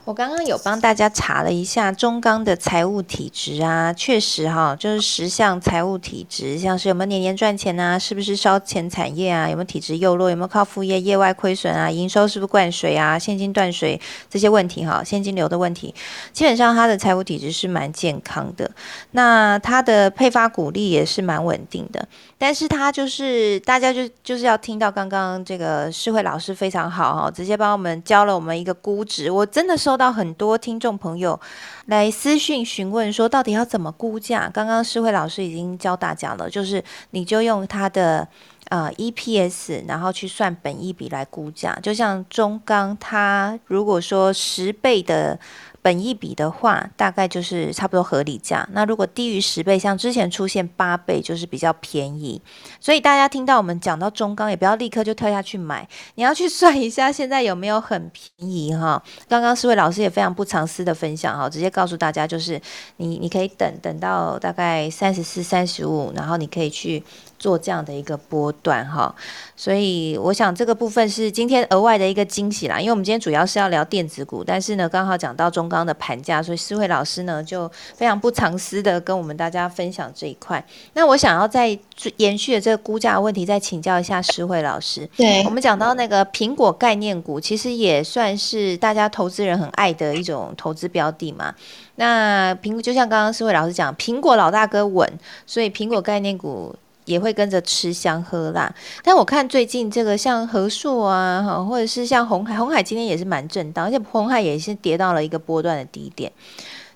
[0.06, 15.94] 我刚刚有帮大家查了一下中钢的财务体质啊，确实哈，就是十项财务体质，像是有没有年年赚钱啊，是不是烧钱产业啊，有没有体质优弱，有没有靠副业业外亏损啊，营收是不是灌水啊，现金断水这些问题哈，现金流的问题，
[16.32, 18.70] 基本上它的财务体质是蛮健康的。
[19.12, 22.06] 那它的配发股利也是蛮稳定的，
[22.36, 29.74] 但是它就是大家就就是要听到刚刚这个世慧老师非常好哈，直接帮我们教了我们一个估值，我真的。
[29.84, 31.38] 收到很多听众朋友
[31.86, 34.48] 来私讯询问，说到底要怎么估价？
[34.48, 38.26] 刚刚诗慧老师已经教大家了，就是你就用它的
[38.70, 41.78] 呃 EPS，然后去算本一笔来估价。
[41.82, 45.38] 就像中钢，它如果说十倍的。
[45.84, 48.66] 本一比的话，大概就是差不多合理价。
[48.72, 52.40] 那如果低于十倍，像之前出现八倍，就是比较便宜。
[52.80, 59.02] 所以大家听到我们讲到中钢，也不要立刻就跳下去买，你要去算一下现在有没有很便宜哈。
[59.28, 62.58] 刚刚四位老师也非常不藏私的分享哈，直接告诉大家就是
[62.96, 67.04] 你你可以等等到大概三十四、三十五，然后你可以去。
[67.44, 69.14] 做这样的一个波段哈，
[69.54, 72.80] 所以我想这个部分是今天额外的一个惊喜啦。
[72.80, 80.64] 因为我们今天主要是要聊电子股，但是呢刚好讲到中钢的盘价，所以思慧老师呢就非常不藏私的跟我们大家分享这一块。
[80.94, 81.78] 那我想要再
[82.16, 85.06] 延续的这个估价问题，再请教一下思慧老师。
[85.14, 91.54] 对，我们讲到那个苹果概念股，其实也算是大家投资人很爱的一种投资标的嘛。
[91.96, 95.06] 那苹果就像刚刚思慧老师讲，苹果老大哥稳，
[95.46, 96.74] 所以苹果概念股。
[97.04, 106.32] 也会跟着吃香喝辣，但我看最近这个像和硕啊，哈，或者是像红海，红海今天也是蛮震荡，而且红海也是跌到了一个波段的低点。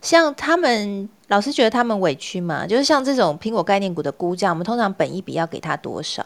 [0.01, 6.25] 像他们老是觉得他们委屈嘛，就是像这种苹果概念股的估价，我们通常本一比要给他多少？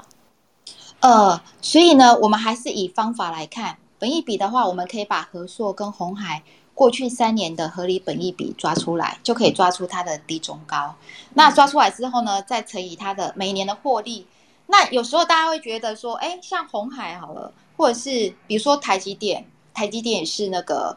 [1.01, 6.43] 呃，所以呢，我们还是以方法来看，本一比的话，我们可以把和硕跟红海。
[6.75, 10.95] 过去三年的合理本益比抓出来，就可以抓出它的低中高。
[11.35, 14.27] 那抓出来之后呢，再乘以它的每年的获利。
[14.67, 20.97] 那有时候大家会觉得说，哎，像红海好了，或者是比如说台积电，台积电也是那个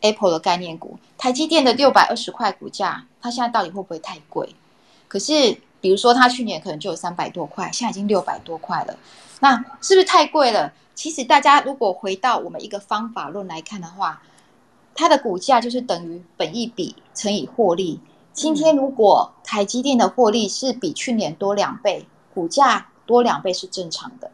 [0.00, 0.98] Apple 的概念股。
[1.16, 4.54] 台积电的六百二十块股价，它现在到底会不会太贵？
[5.06, 8.96] 可是比如说它去年可能就有三百多块，现在已经六百多块了，
[9.38, 10.72] 那是不是太贵了？
[10.94, 14.20] 其实大家如果回到我们一个方法论来看的话，
[15.00, 17.98] 它的股价就是等于本益比乘以获利。
[18.34, 24.30] 今天如果台积电的获利是比去年多两倍，股价多两倍是正常的，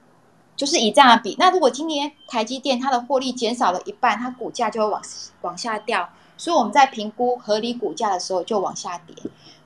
[0.57, 1.37] 就是以这样比。
[1.39, 5.01] 那如果今年台积电它的获利减少了一半，它股价就会往
[5.43, 6.09] 往下掉。
[6.37, 9.15] 所以我们在评估合理股价的时候就往下跌。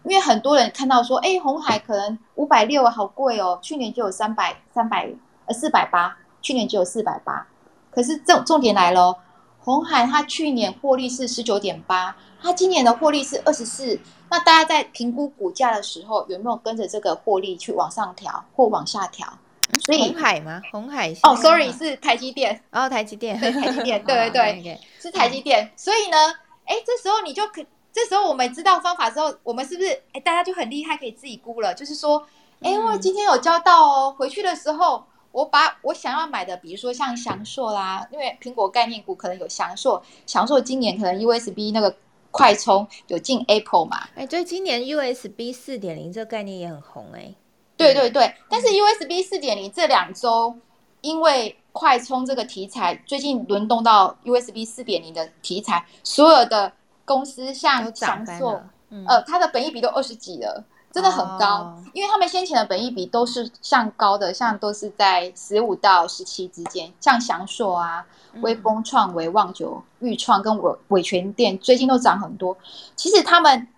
[0.05, 5.11] 因为很多人看到说，哎，红海可能五百六好贵哦，去年就有三百三百
[5.47, 7.47] 呃四百八，去年就有四百八。
[7.91, 9.17] 可是重重点来了。
[9.63, 13.99] 红海它去年获利是十九点八，它今年的获利是二十四。
[14.31, 19.27] 那大家在评估股价的时候，有没有跟着这个获利去往上调或往下调？
[19.85, 20.61] 所以红海吗？
[20.73, 22.63] 红海哦，sorry，是台积电。
[22.71, 25.71] 哦，台积电，对，台积电， 对对对，是台积电。
[25.77, 26.17] 所以呢，
[26.65, 31.75] 哎，这时候你就可，这时候我们知道方法之后，我们是不是哎，大家就很厉害，可以自己估了？
[31.75, 32.25] 就是说，
[32.61, 35.05] 哎，我今天有交到哦，回去的时候。
[35.33, 41.95] 我把我想要买的，比如说像翔硕啦，因为苹果概念股可能有翔硕，翔硕今年可能 USB 那个
[42.31, 44.09] 快充有进 Apple 嘛？
[44.15, 47.33] 哎，对，今年 USB 四点零这个概念也很红哎。
[47.77, 50.55] 对对对，但是 USB 四点零这两周
[51.01, 56.71] 因为快充这个题材，最近轮动到 USB 四点零的题材，所有的
[57.05, 58.61] 公司像翔硕，
[59.07, 60.63] 呃，它的本益比都二十几了。
[60.93, 68.05] 真的很高，因为他们先前的本益比都是像高的，像都是在十五到十七之间，像翔硕啊、
[68.41, 72.57] 微风创维、旺九、裕创跟伟伟全店最近都涨很多。
[72.97, 73.69] 其实他们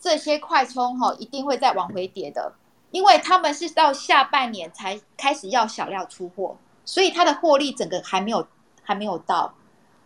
[0.00, 2.52] 这些快充哈，一定会再往回跌的，
[2.92, 8.46] 因为他们是到下半年才开始要小料出货，所以它的获利整个还没有
[8.82, 9.54] 还没有到。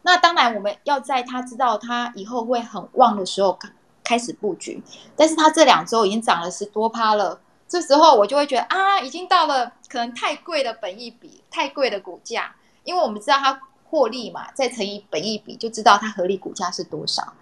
[0.00, 3.52] 那当然，我们要在他知道他以后会很旺的时候
[4.08, 4.82] 开开始布局。
[5.14, 12.54] 但是它这两周已经涨了十多趴了，这时候我就会觉得啊，已经到了可能太贵的本益比，太贵的股价。
[12.84, 17.34] 因为我们知道它获利嘛，再乘以本益比，就知道它合理股价是多少。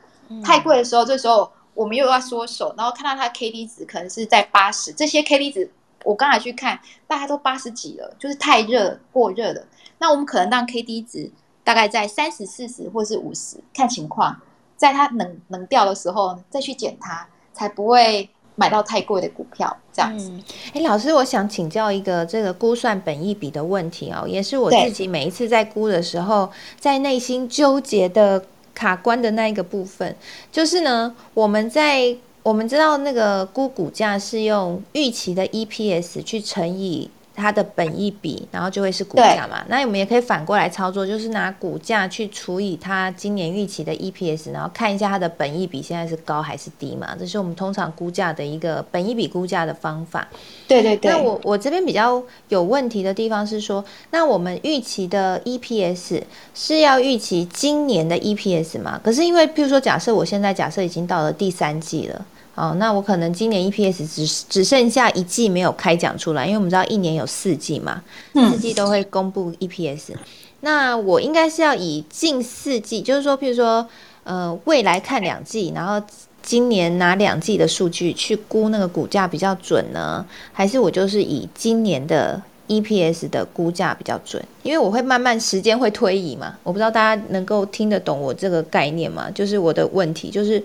[0.45, 5.71] 太贵的时候，这时候我们又要缩手，然后看到它 K D 值可能是在八十，这些 K D 值
[6.03, 9.65] 我刚才去看，大家都八十几了，就是太热过热了。
[9.99, 11.31] 那我们可能让 K D 值
[11.63, 14.41] 大概在三十四十或是五十，看情况，
[14.77, 18.29] 在它能能掉的时候再去捡它，才不会。
[18.59, 20.33] 买到太贵的股票，这样子。
[20.73, 28.43] 哎，老师，我想请教一个这个估算本益比的问题哦，也是我自己每一次在估的时候，在内心纠结的
[28.75, 30.17] 卡关的那一个部分，
[30.51, 37.11] 就是呢，我们在我们知道那个估股价是用预期的 EPS 去乘以。
[37.37, 39.63] 它的本益比，然后就会是股价嘛。
[39.69, 47.15] 那我们也可以反过来操作，就是拿股价去除以它今年预期的 EPS，然后看一下它的本益比现在是高还是低嘛。
[47.19, 50.27] 这是我们通常估价的一个本益比估价的方法。
[50.67, 51.11] 对对对。
[51.11, 56.23] 那我我这边比较有问题的地方是说，那我们预期的 EPS
[56.55, 58.99] 是要预期今年的 EPS 嘛？
[59.05, 62.25] 可是因为，譬如说，假设我现在假设已经到了第三季了。
[62.57, 70.15] 哦，那我可能今年 EPS 只只剩下一季没有开奖出来，因为我们知道一年有四季嘛，四季都会公布 EPS。
[70.61, 73.87] 那我应该是要以近四季，就是说，譬如说，
[74.25, 76.03] 呃，未来看两季，然后
[76.43, 84.43] 今年拿两季的数据去估那个股价比较准呢，还是我就是以今年的 EPS 的估价比较准？
[84.63, 89.31] 因为我会慢慢时间会推移嘛，我不知道大家能够听得懂我这个概念吗？
[89.31, 90.65] 就是我的问题就是。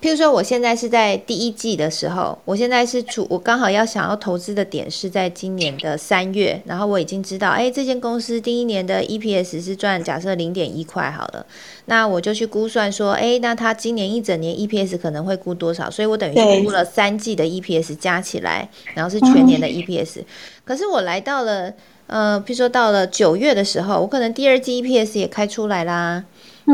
[0.00, 11.44] 譬如说，我现在是在第一季的时候，我现在是处我刚好要想要投资的点是在今年的三月，然后我已经知道，哎，这间公司第一年的 EPS 是赚假设零点一块好了，
[11.86, 15.90] 那我就去估算说，哎，那它今年一整年 EPS 可能会估多少？
[15.90, 20.22] 所以我等于估了三季的 EPS 加起来，然后是全年的 EPS。
[20.64, 21.72] 可是我来到了，
[22.06, 26.24] 呃，譬如说到了九月的时候，我可能第二季 EPS 也开出来啦。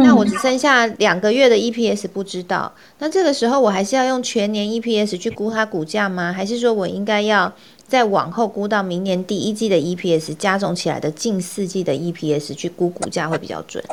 [0.02, 6.32] 那我只剩下两个月的 EPS 不知道，那这个时候我还是要用全年 EPS 去估它股价吗？
[6.32, 7.52] 还是说我应该要
[7.86, 13.84] 再往后估到明年第一季的 EPS 加总起来的近四季的 EPS 去估股价会比较准？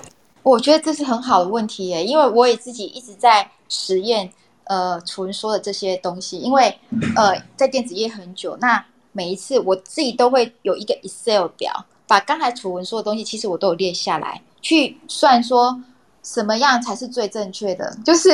[0.41, 4.27] 我觉得这是很好的问题耶，因为我也自己一直在实验
[4.63, 6.75] 呃楚文说的这些东西，因为
[7.15, 15.79] 呃在电子业很久，那每一次我自己都会有一个 Excel 表，把刚才楚文说的东西，其实我都有列下来去算说。
[16.23, 17.95] 什么样才是最正确的？
[18.05, 18.29] 就是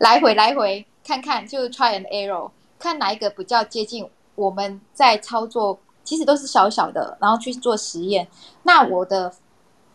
[0.00, 8.26] 来回来回看看，就是 try and error，看哪一个比较接近我们在操作，其实都是小小的，然后去做实验。
[8.64, 9.32] 那我的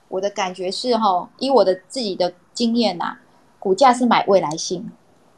[0.08, 3.17] 我的感觉是哈，以我的自己的经验呐，
[3.60, 4.89] 股价是买未来性，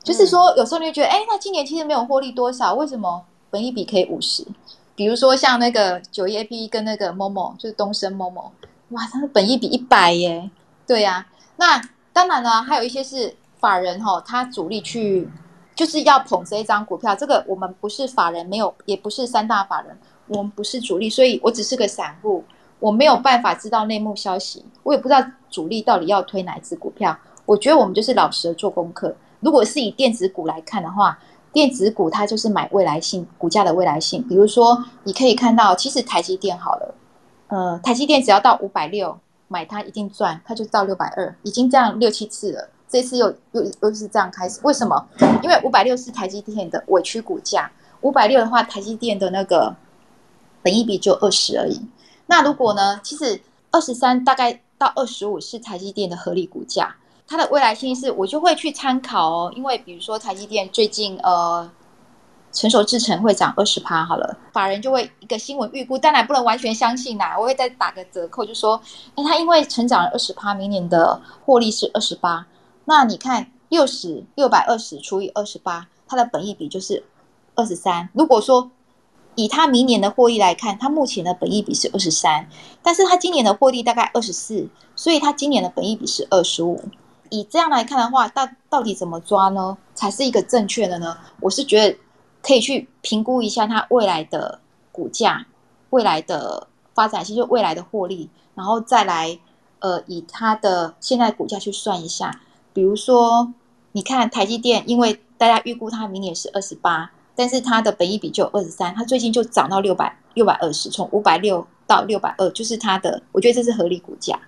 [0.03, 4.45] 就是说有时候你会觉得，哎，那今年其实没有获利多少，为什么本一比可以五十？
[4.95, 8.51] 比如说像那个九一 A P 跟那个 Momo，就是东升 Momo，
[8.89, 10.51] 哇，它的本一比一百耶，
[10.85, 11.25] 对呀，
[11.57, 11.81] 那。
[12.15, 15.29] 当然呢，还有一些是法人哈，他主力去
[15.75, 17.13] 就是要捧这一张股票。
[17.13, 22.41] 这个我们不是法人，没有，也不是三大法人，我们不是主力，所以我只是个散户，
[22.79, 27.17] 我没有办法知道内幕消息，我也不知道主力到底要推哪一只股票。
[27.45, 29.13] 我觉得我们就是老实的做功课。
[29.41, 31.19] 如果是以电子股来看的话，
[31.51, 34.25] 电子股它就是买未来性股价的未来性。
[34.25, 36.95] 比如说，你可以看到，其实台积电好了，
[37.47, 39.19] 呃，台积电只要到五百六。
[39.47, 45.07] 买它一定赚，它就到六百二，已经这样六七次了，这次又又又是这样开始，为什么？
[45.43, 49.75] 因为五百六是台积电的委屈股价，五百六的话，台积电的那个
[50.61, 51.81] 本益比就二十而已。
[52.27, 52.99] 那如果呢？
[53.03, 53.39] 其实
[53.71, 56.95] 二十三大概到二十五是台积电的合理股价，
[57.27, 61.69] 它的未来性是我就会去参考哦，因为比如说台积电最近呃。
[62.55, 68.81] 成熟制成会涨二十趴，好了，法人就会一个新闻预估，当然不能完全相信啦，我会再打个折扣，就说，
[69.15, 72.47] 哎，它因为成长二十趴，明年的获利是二十八，
[72.85, 77.03] 那你看六十六百二十除以二十八，它的本益比就是
[77.55, 78.07] 二十三。
[78.13, 78.71] 如果说
[79.35, 82.47] 以它明年的获利来看，它目前的本益比是二十三，
[82.81, 86.81] 但是它今年的获利大概二十四，所以它今年的本益比是二十五。
[87.29, 89.77] 以这样来看的话，到到底怎么抓呢？
[89.93, 91.17] 才是一个正确的呢？
[91.41, 91.97] 我是觉得。
[92.45, 94.59] 可以去评估一下它未来的
[94.91, 95.47] 股价、
[95.89, 99.39] 未来的发展性，就未来的获利，然后再来
[99.79, 102.39] 呃以它的现在股价去算一下。
[102.71, 103.51] 比如说，
[103.93, 114.39] 你看台积电，因为大家预估它明年是二十八，但是它的本益比就有二十三，它最近就涨到六百六百二十，从五百六到六百二，就是它的，我觉得这是合理股价。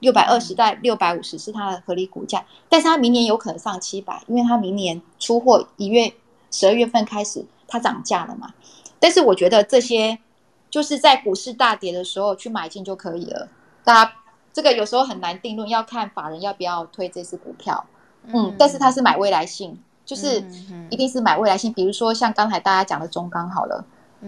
[0.00, 6.12] 六百二十到六百五十是它的合理股价，但是它明年有可能上七百，因为它明年出货一月
[6.50, 8.52] 十二月份开始它涨价了嘛。
[8.98, 10.18] 但是我觉得这些
[10.70, 13.48] 就是在股市大跌的时候去买进就可以了。
[13.84, 14.12] 大家
[14.52, 17.84] 这个有时候很难定论，要看法人要不要推这支股票。
[18.26, 19.78] 嗯，但是它是买未来性。
[20.08, 20.42] 就是
[20.88, 23.84] 一定是买未来性，比如说像刚才大家讲的中钢好了，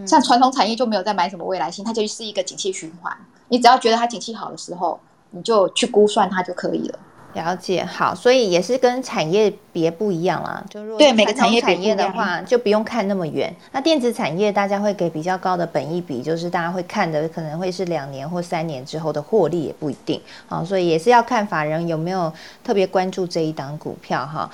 [0.06, 3.16] 像传统产业就没有在买什么未来性，它就是一个景气循环。
[3.48, 5.00] 你只要觉得它景气好的时候，
[5.30, 6.98] 你就去估算它就可以了。
[7.34, 10.64] 了解好，所以也是跟产业别不一样啦。
[10.68, 13.54] 就如果对每个产业产业的话，就不用看那么远。
[13.72, 22.32] 那电子产业大家会给比较高的本益比，就是大家会看的可能会是两年或三年之后的获利也不一定啊，所以也是要看法人有没有
[22.64, 24.50] 特别关注这一档股票哈。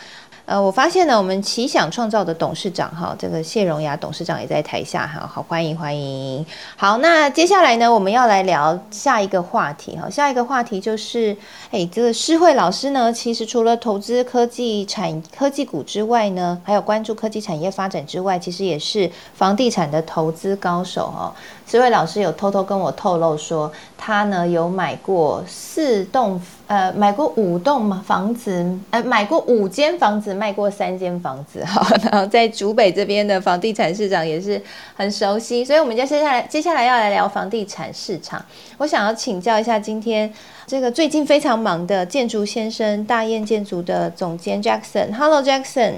[0.46, 6.46] 呃，我发现呢，我们奇想创造的董事长哈，这个谢荣雅董事长也在台下哈，好欢迎欢迎。
[6.76, 11.36] 好，那接下来呢，我们要来聊下一个话题哈，下一个话题就是，
[11.72, 21.34] 哎，这个施慧老师呢，其实除了投资科技产科技股之外呢，还有关注科技产业发展之外，其实也是房地产的投资高手哈。
[21.68, 34.62] 这位老师有偷偷跟我透露说，他呢有买过四栋，呃，买过五栋房子，呃，买过五间房子，卖过三间房子， 哈，然后在竹北这边的房地产市场也是
[34.94, 38.40] 很熟悉，所以我们就接下来接下来要来聊房地产市场。
[38.78, 40.32] 我想要请教一下，今天
[40.68, 45.94] 这个最近非常忙的建筑先生，大雁建筑的总监 Jackson，Hello Jackson，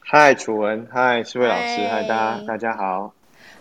[0.00, 2.02] 嗨楚文，嗨四位老师，嗨。
[2.04, 3.12] 大家大家好。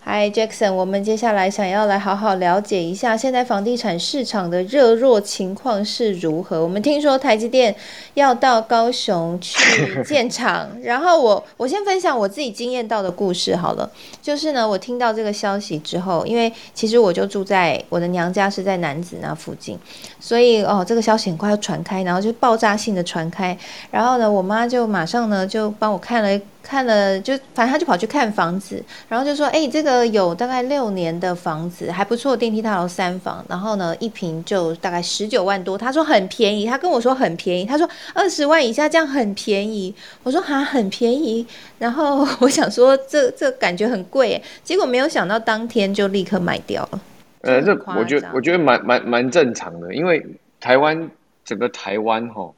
[0.04, 6.64] 嗨，Jackson，我们接下来想要来好好了解一下现在房地产市场的热络情况是如何。
[6.64, 7.74] 我们听说台积电
[8.16, 13.88] 要到高雄去建厂， 然后我我先分享我自己经验到的故事好了。
[14.24, 19.78] 就是呢，我听到这个消息之后，因为其实我就住在我的娘家是在南子那附近，
[20.20, 23.56] 所以哦，这个消息很快要传开，然后就爆炸性的传开，
[23.92, 26.42] 然后呢，我妈就马上呢就帮我看了。
[26.64, 39.94] 看了就，反正他就跑去看房子，然后就说：“哎，这个有大概六年的房子，还不错，电梯大楼三房，然后呢，一平就大概十九万多。”他说很便宜，他跟我说很便宜，他说二十万以下这样很便宜。
[40.24, 41.46] 我说哈很便宜，
[41.80, 47.02] 然后 我想说这这感觉很贵，结果没有想到当天就立刻卖掉了。
[47.42, 50.24] 呃，这我觉得我觉得蛮蛮蛮正常的，因为
[50.60, 51.10] 台湾
[51.44, 52.50] 整个台湾哈。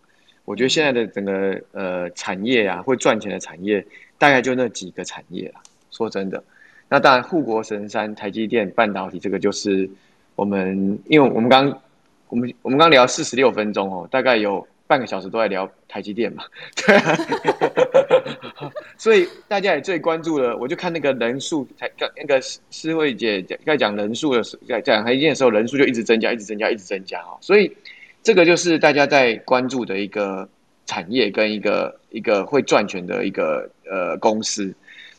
[0.45, 3.85] 我觉得现在的整个呃产业啊，会赚钱的产业，
[4.17, 5.61] 大概就那几个产业了。
[5.89, 6.43] 说真的，
[6.89, 9.89] 那当然护国神山台积电半导体这个就是
[10.35, 11.81] 我们，因为我们刚
[12.27, 16.43] 我们我们刚聊四十六分钟哦，大概有半个小时都在聊台积电嘛，
[16.75, 17.17] 对啊，
[18.97, 27.71] 所以大家也最关注的，我就看那个人数，才刚那个施慧姐在讲人数的时，在讲台积电的时候，人数就一直增加，一直增加，一直增加哦，所以。
[28.23, 30.47] 这个就是大家在关注的一个
[30.85, 34.73] 产业跟一个一个会赚钱的一个呃公司。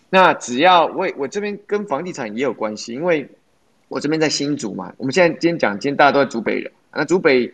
[0.09, 3.29] 那只要我我这边跟房地产也有关系，因为
[3.89, 4.91] 我这边在新竹嘛。
[4.97, 6.73] 我们现在今天讲，今天大家都在竹北人。
[6.95, 7.53] 那竹北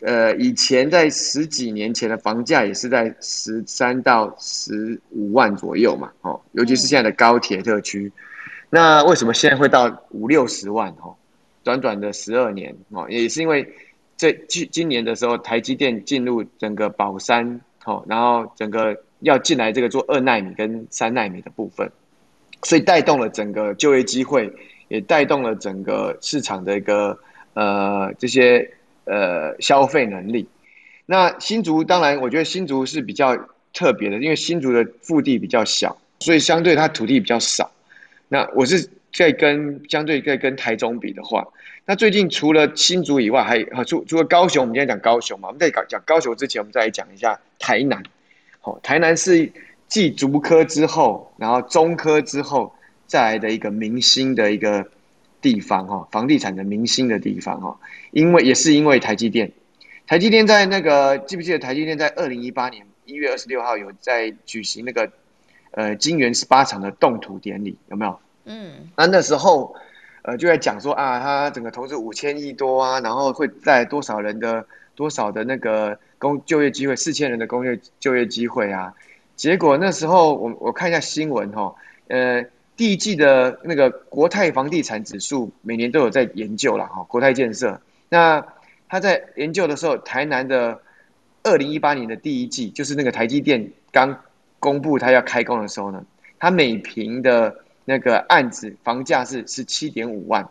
[0.00, 8.12] 呃以前在十几年前的房价也是在十三到十五万左右嘛，哦，尤其是现在的高铁特区。
[8.68, 10.90] 那为什么现在会到五六十万？
[11.00, 11.14] 哦，
[11.62, 13.66] 短短的十二年哦，也是因为。
[14.16, 21.90] 这今今年的时候，台积电进入整个宝山，哦，然后整个要进来这个做二纳米跟三纳米的部分，
[22.62, 24.52] 所以带动了整个就业机会，
[24.88, 27.18] 也带动了整个市场的一个
[27.54, 28.70] 呃这些
[29.04, 30.48] 呃消费能力。
[31.06, 33.36] 那新竹当然，我觉得新竹是比较
[33.72, 37.70] 特别的，因为新竹的腹地比较小，所以相对它土地比较少。
[38.28, 41.46] 那我是在跟相对在跟台中比的话。
[41.86, 45.48] 那最近除了新竹以外，还除除了高雄，我们今天讲高雄嘛。
[45.48, 48.02] 我们在讲讲高雄之前，我们再来讲一下台南。
[48.60, 49.52] 好，台南是
[49.86, 52.74] 继竹科之后，然后中科之后
[53.06, 54.88] 再来的一个明星的一个
[55.42, 57.78] 地方哈，房地产的明星的地方哈。
[58.10, 59.52] 因为也是因为台积电，
[60.06, 65.12] 台积电在那个记不记得台积电在二零一八年一月二十六号有在举行那个
[65.72, 68.18] 呃金元十八厂的动土典礼，有没有？
[68.44, 69.74] 嗯，那那时候。
[70.26, 74.64] 呃，就在讲说啊，他整个投资五千亿多啊，然后会带多少人的
[74.94, 78.94] 多少的那个工就业机会，四千人的工业就业机会啊。
[79.36, 81.74] 结果那时候我我看一下新闻哈，
[82.08, 82.42] 呃，
[82.74, 87.82] 第一季的那个国泰房地产指数每年都有在研究了哈，国泰建设。
[88.08, 88.46] 那
[88.88, 90.80] 他在研究的时候，台南的
[91.42, 94.22] 二零一八年的第一季，就是那个台积电刚
[94.58, 96.02] 公布他要开工的时候呢，
[96.38, 100.48] 他每平的那个案子房价是十七点五万，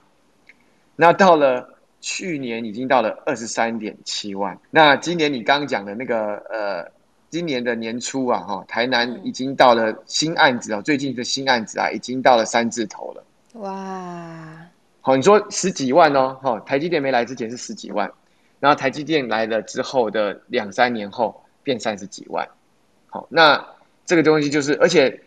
[0.96, 4.58] 那到了去年已经到了二十三点七万。
[4.70, 6.92] 那今年你刚刚讲的那个呃，
[7.30, 13.24] 今年的年初啊，哈，台南已经到了新案子啊，最近的新案子啊，已经到了三字头了。
[13.54, 14.68] 哇！
[15.02, 18.12] 好，你说十几万哦，哈，台积电没来之前是十几万，
[18.60, 22.48] 然后台积电来了之后的两三年后变三十几万。
[23.10, 23.66] 好，那
[24.06, 25.20] 这个东西就是，而且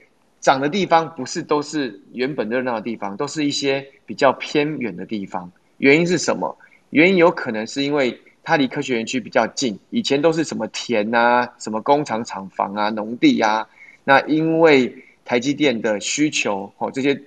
[0.47, 5.51] 涨的地方不是都是原本热闹的地方，都是一些比较偏远的地方。
[5.79, 6.57] 原因是什么？
[6.91, 13.67] 原因有可能是因为它离科学园区比较近，以前都是什么田啊、什么工厂厂房啊、农地啊。
[14.05, 14.95] 那因为
[15.25, 17.21] 台积电的需求，哦，这些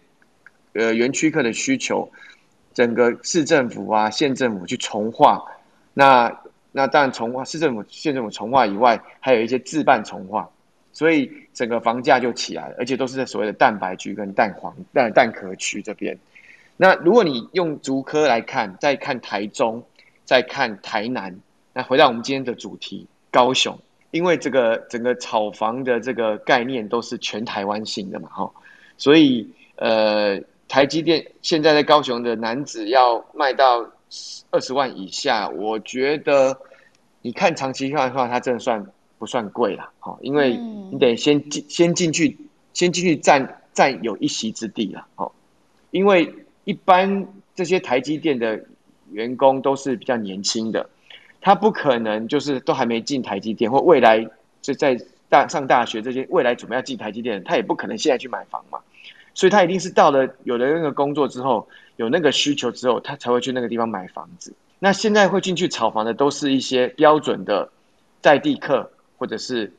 [0.71, 2.09] 呃园区客的需求。
[2.73, 5.43] 整个市政府啊、县政府去重化，
[5.93, 6.39] 那
[6.71, 10.49] 那当然重化市政府、县政府重化以外，还有一些自办重化，
[10.91, 16.17] 所以整个房价就起来了，而且都是在所谓的蛋白区跟蛋黄蛋蛋壳区这边。
[16.77, 19.83] 那如果你用竹科来看，再看台中，
[20.25, 21.39] 再看台南，
[21.73, 23.77] 那回到我们今天的主题，高雄，
[24.11, 28.51] 因为这个整个炒房的这个概念都是全台湾性的嘛，哈，
[28.97, 30.39] 所以呃。
[30.71, 33.89] 台积电现在在高雄的男子要卖到
[34.51, 36.55] 二十万以下，我觉得
[37.23, 38.85] 你看长期看的话，它真的算
[39.19, 39.91] 不算贵了？
[39.99, 40.57] 哈，因为
[40.91, 42.35] 你得先进先进去，
[42.73, 45.05] 先进去占占有一席之地了。
[45.15, 45.31] 哈，
[45.91, 48.59] 因为一般这些台积电的
[49.11, 50.89] 员工都是比较年轻的，
[51.41, 54.25] 他不可能就是都还没进台积电，或未来
[54.61, 58.79] 就在大上大学这些未来准备要进台积电，他也不可能现在去买房嘛。
[59.35, 61.67] 所以他一定是到了有了那个工作之后，
[61.97, 64.53] 有那个需求之后，他才会去那个地方买房子。
[64.79, 67.69] 那现在会进去炒房的，都是一些标准的
[68.21, 68.89] 在地客，
[69.19, 69.71] 或者是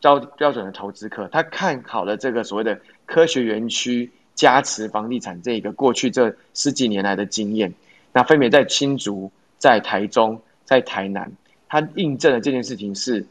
[0.00, 1.28] 标标准的投资客。
[1.32, 7.72] 他看好了这个所谓的科学园区加持房地产这一个过去这十几年来的经验，
[8.12, 11.32] 那分别在新竹、在台中、在台南，
[11.68, 13.26] 他印证了这件事情是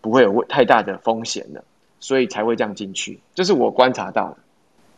[0.00, 1.64] 不会有太大的风险的，
[2.00, 3.18] 所以才会这样进去。
[3.34, 4.36] 这是我观察到的。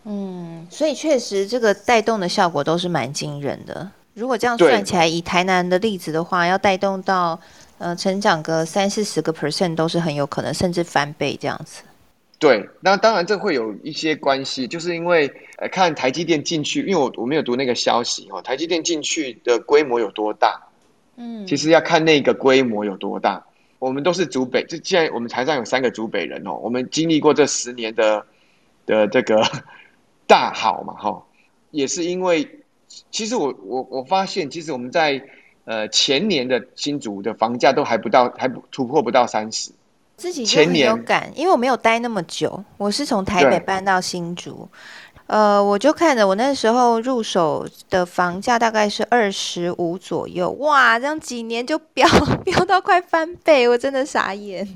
[0.05, 3.91] 嗯，所以确实这个带动的效果都是蛮惊人的。
[4.15, 7.39] 如果这样算起来，以台南的例子的话，要带动到
[7.79, 11.83] 呃成长个三四十个 percent 都是很有可能，甚至翻倍这样子。
[12.39, 15.27] 对，那当然这会有一些关系，就是因为
[15.59, 20.61] 呃看台积电进去，因为我我没有读那个消息哦，台积电进去的规模有多大？
[21.17, 23.45] 嗯，其实要看那个规模有多大。
[23.79, 28.25] 我们都是主北，就既然我们台上有三个主北人哦，我们经历过这十年的
[28.85, 29.43] 的这个。
[30.29, 31.23] 大好嘛，哈，
[31.71, 32.59] 也是因为，
[33.13, 35.23] 其实我我我发现，其实我们在
[35.67, 39.71] 呃前年的新竹的房价都还不到，还不突破不到三十。
[40.17, 44.67] 自己前年有感，因为我没有待那么久，我是从台北搬到新竹，
[45.27, 52.09] 呃，我就看着我那时候入手的房价大概是二十五左右，哇，这样几年就飙
[52.43, 54.67] 飙到快翻倍，我真的傻眼。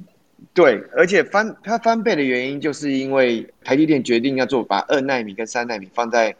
[0.52, 6.36] 对，而且翻它翻倍的原因，就是因为台积电决定要做把二纳米跟三纳米放在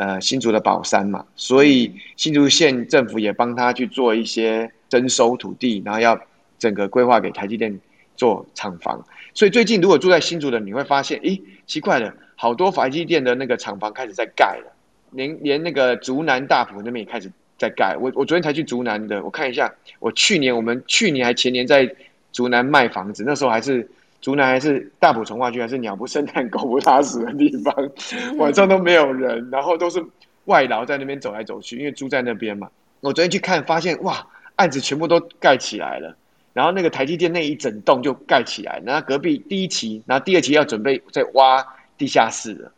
[0.00, 6.18] 呃新竹的宝山嘛，所以新竹县政府也帮他去做一些征收土地，然后要
[6.58, 7.78] 整个规划给台积电
[8.16, 9.04] 做厂房。
[9.34, 14.72] 所以最近如果住在新竹的，你会发现，咦，奇怪了，好多台积电的那个厂房开始在盖了，
[15.10, 17.94] 连连那个竹南大埔那边也开始在盖。
[18.00, 21.94] 我我昨天才去竹南的，我看一下，我去年我们去年还前年在。
[22.32, 23.90] 竹南卖房子，那时候还是
[24.20, 27.74] 竹南还是大埔从化区，还是鸟不生蛋、狗不拉屎的地方，
[28.36, 30.04] 晚上都没有人，然后都是
[30.44, 32.68] 外劳在那边走来走去，因为住在那边嘛。
[33.00, 36.14] 我昨天去看，发现哇，案子全部都盖起来了，
[36.52, 41.66] 然后那个台积电那一整栋就盖起来，然后隔壁第一期，然后第二期要准备在挖
[41.96, 42.72] 地下室了，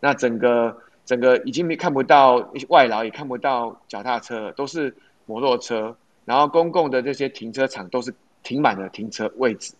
[0.00, 0.76] 那整个
[1.06, 2.36] 整个已经没看不到
[2.68, 8.12] 外劳，也看不到脚踏车了，都是摩托车，然后公共的这些停车场都是。
[8.44, 9.72] 停满了停车位置，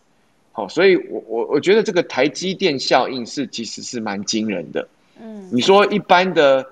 [0.55, 4.87] 好，所以我我我觉得这个台积电效应是其实是蛮惊人的。
[5.19, 6.63] 嗯，你说一般的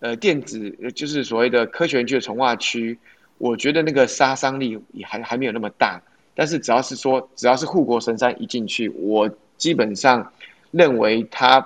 [0.00, 2.98] 呃电子就是所谓的科学园区的从化区，
[3.36, 6.00] 我觉得那个杀伤力也还还没有那么大。
[6.34, 10.32] 但是只要是说只要是护国神山一进去，我基本上
[10.70, 11.62] 认为它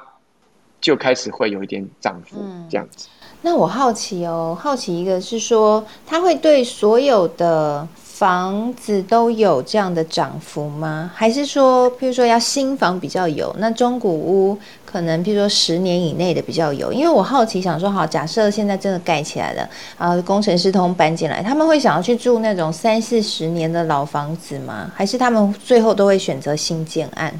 [0.80, 2.36] 就开始会有一点涨幅
[2.68, 3.06] 这样子。
[3.42, 7.86] 那我好奇哦，好奇一个是说，它会对所有的。
[8.20, 11.10] 房子都有这样的涨幅吗？
[11.14, 16.92] 还是说，譬如说要新房比较有，那中古屋可能譬如说十年以内的比较有？
[16.92, 19.66] 因为我好奇想说，好，假设现在真的盖起来了，
[19.96, 24.92] 啊，工程师通搬进来，他们会想要去住那种三四十年的老房子吗？
[24.94, 27.32] 还是他们最后都会选择新建案？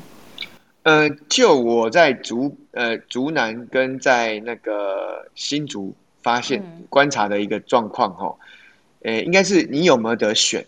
[0.85, 8.35] 呃，就我在竹呃竹南跟在那个新竹发现观察的一个状况哈，
[9.03, 10.66] 呃，应该是你有没有得选？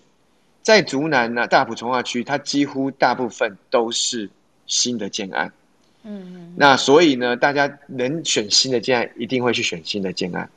[0.63, 4.31] 在竹南呢，大埔从化区，它几乎大部分都是
[4.67, 5.53] 新的建案。
[6.05, 6.55] 嗯嗯。
[6.57, 10.49] 那所以呢，大家能选新的建案，一定会去选新的建案。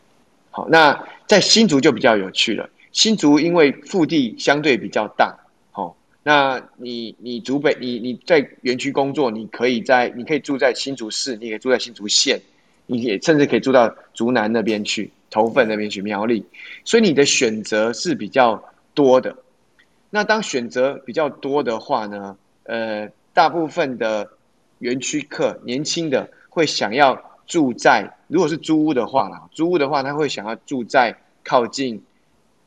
[0.51, 2.69] 好，那在新竹就比较有趣了。
[2.91, 5.35] 新竹因为腹地相对比较大。
[5.71, 12.39] 好那你你竹北你你在园区工作，你可以在你可以住在新竹市，你可以住在新竹县，
[12.85, 16.45] 你也甚至可以住到竹南那边去，头份那边去苗栗，
[16.85, 18.63] 所以你的选择是比较
[18.93, 19.35] 多的。
[20.09, 24.29] 那当选择比较多的话呢，呃，大部分的
[24.79, 31.13] 园区客年轻的会想要住在，如果是租屋的话啦，租屋的话他会想要住在
[31.43, 32.01] 靠近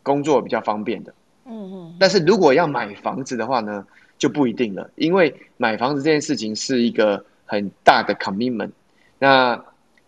[0.03, 1.15] 工作比较方便的。
[1.47, 3.87] 嗯嗯，但是如果要买房子的话呢，
[4.19, 8.73] 就不一定了，因为买房子这件事情是一个很大的 commitment，
[9.19, 9.59] 那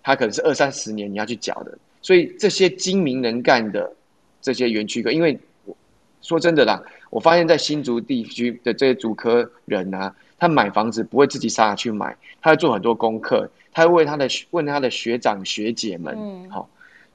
[0.02, 3.92] 它可能是二三十年你要去缴的，所以这些精明能干的
[4.40, 5.76] 这些园区科，因为我
[6.22, 16.68] 说真的啦，我发现在新竹地区的这些竹科人啊，他买房子不会自己傻傻去买，他会做很多功课，他会为他的问他的学长学姐们，嗯，好，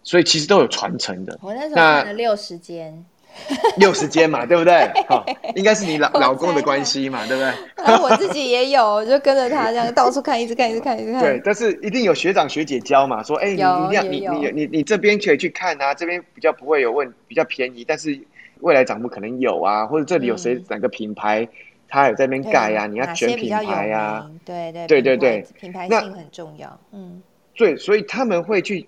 [0.04, 1.40] 所以其实都有传承的。
[1.42, 3.06] 我那时候看了六十间。
[3.78, 4.92] 六十间嘛，对不对？
[5.08, 5.26] 好，
[5.56, 7.54] 应该是你老老公的关系嘛，对不对？
[7.86, 11.22] 然 后我自己也有，就跟着他这样到处看，一直看，一直看，一直看。
[11.22, 18.20] 对，但是一定有学长学姐教嘛，说，哎，你一定要，你你你你这边可以去看啊，这边比较不会有问，比较便宜，但是
[18.62, 21.48] 未来涨幅可能有啊，或者这里有谁哪个品牌，
[21.88, 27.22] 他有在那边盖呀，你要选品牌呀，对对对对对，品牌性很重要，嗯，
[27.56, 28.88] 对，所以他们会去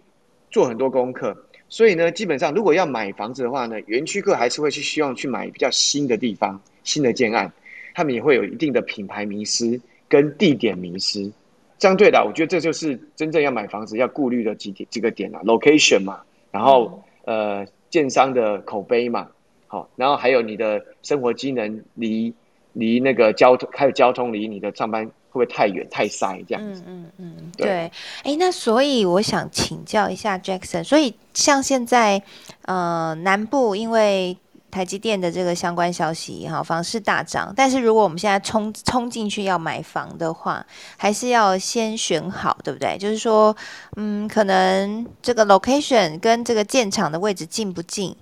[0.49, 1.35] 做很多功课。
[1.69, 7.51] 所以呢，基本上如果要买房子的话呢，园区客还是会去希望去买比较新的地方、新的建案，
[7.93, 11.31] 他们也会有一定的品牌迷失跟地点迷失。
[11.77, 19.27] 相对的，我觉得这就是真正要买房子要顾虑的几点几个点啊，location 嘛，然后呃，建商的口碑嘛，
[19.67, 22.33] 好，然后还有你的生活机能离
[22.73, 25.11] 离那个交通还有交通离你的上班。
[25.29, 26.81] 会不会太远太塞这样子？
[26.87, 27.91] 嗯嗯嗯，对。
[28.23, 32.21] 哎，那所以我想请教一下 Jackson，所以像现在
[32.63, 34.37] 呃南部因为
[34.71, 40.65] 台积电的这个相关消息哈，房市大涨，但是如果我们现在冲冲进去要买房的话，
[40.97, 42.97] 还是要先选好，对不对？
[42.97, 43.55] 就是说，
[43.95, 48.15] 嗯，可能这个 location 跟这个建厂的位置近不近，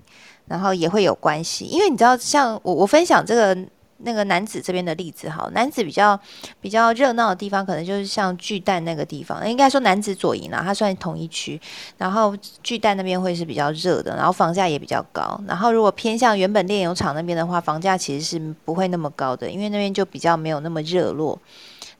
[0.47, 3.58] 然后也会有关系，因为你知道，像我我分享这个。
[4.06, 6.18] 那个男子这边的例子哈，男子比较
[6.62, 11.60] 比较热闹的地方，可能就是像巨蛋那个地方，应该说男子左营啊，它算同一区。
[11.97, 15.41] 然后巨蛋那边会是比较热的，然后房价也比较高。
[15.47, 21.38] 然后如果偏向原本炼油厂那边的话，房价其实是不会那么高的，因为那边就比较没有那么热络。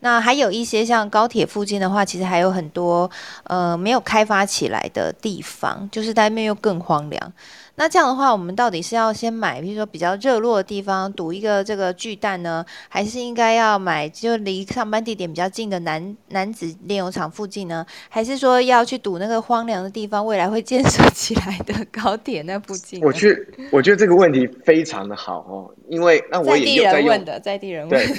[0.02, 3.10] 那还有一些像高铁附近的话，其实还有很多
[3.46, 7.34] 呃没有开发起来的地方，就是在那边又更荒凉。
[7.78, 17.86] 那这样的话，我们到底是要先买，比如说比较热络的地方赌一个这个巨蛋呢，还是应该要买就离上班地点比较近的男男子炼油厂附近呢？
[18.08, 23.02] 还是说要去赌那个荒凉的地方，未来会建设起来的高铁那附近？
[23.04, 28.08] 我去，我觉得这个问题非常的好哦，因为那我也在问的，在地人问。
[28.08, 28.16] 对，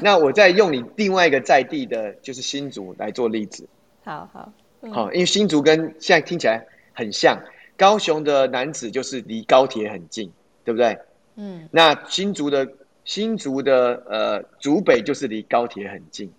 [0.00, 3.68] 那我再用你另外一个在地的，就是新竹来做例子。
[4.04, 4.52] 好好
[4.92, 7.36] 好，因为新竹跟现在听起来很像。
[7.76, 10.30] 高雄的男子就是离高铁很近，
[10.64, 10.98] 对不对？
[11.36, 11.68] 嗯。
[11.70, 12.68] 那新竹的
[13.04, 16.30] 新竹的呃竹北就是离高铁很近，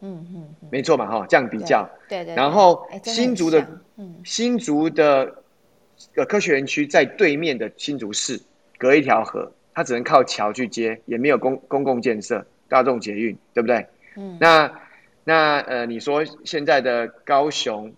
[0.00, 1.88] 嗯嗯，没错嘛哈，这样比较。
[2.08, 2.34] 对对。
[2.34, 3.66] 然后新竹的
[4.24, 5.34] 新竹的
[6.16, 8.40] 呃科学园区在对面的新竹市，
[8.76, 13.86] 隔一条河，它只能靠桥去接，也没有公公共建设、大众捷运，对不对？
[14.16, 14.36] 嗯。
[14.40, 14.70] 那
[15.24, 17.90] 那呃，你说现在的高雄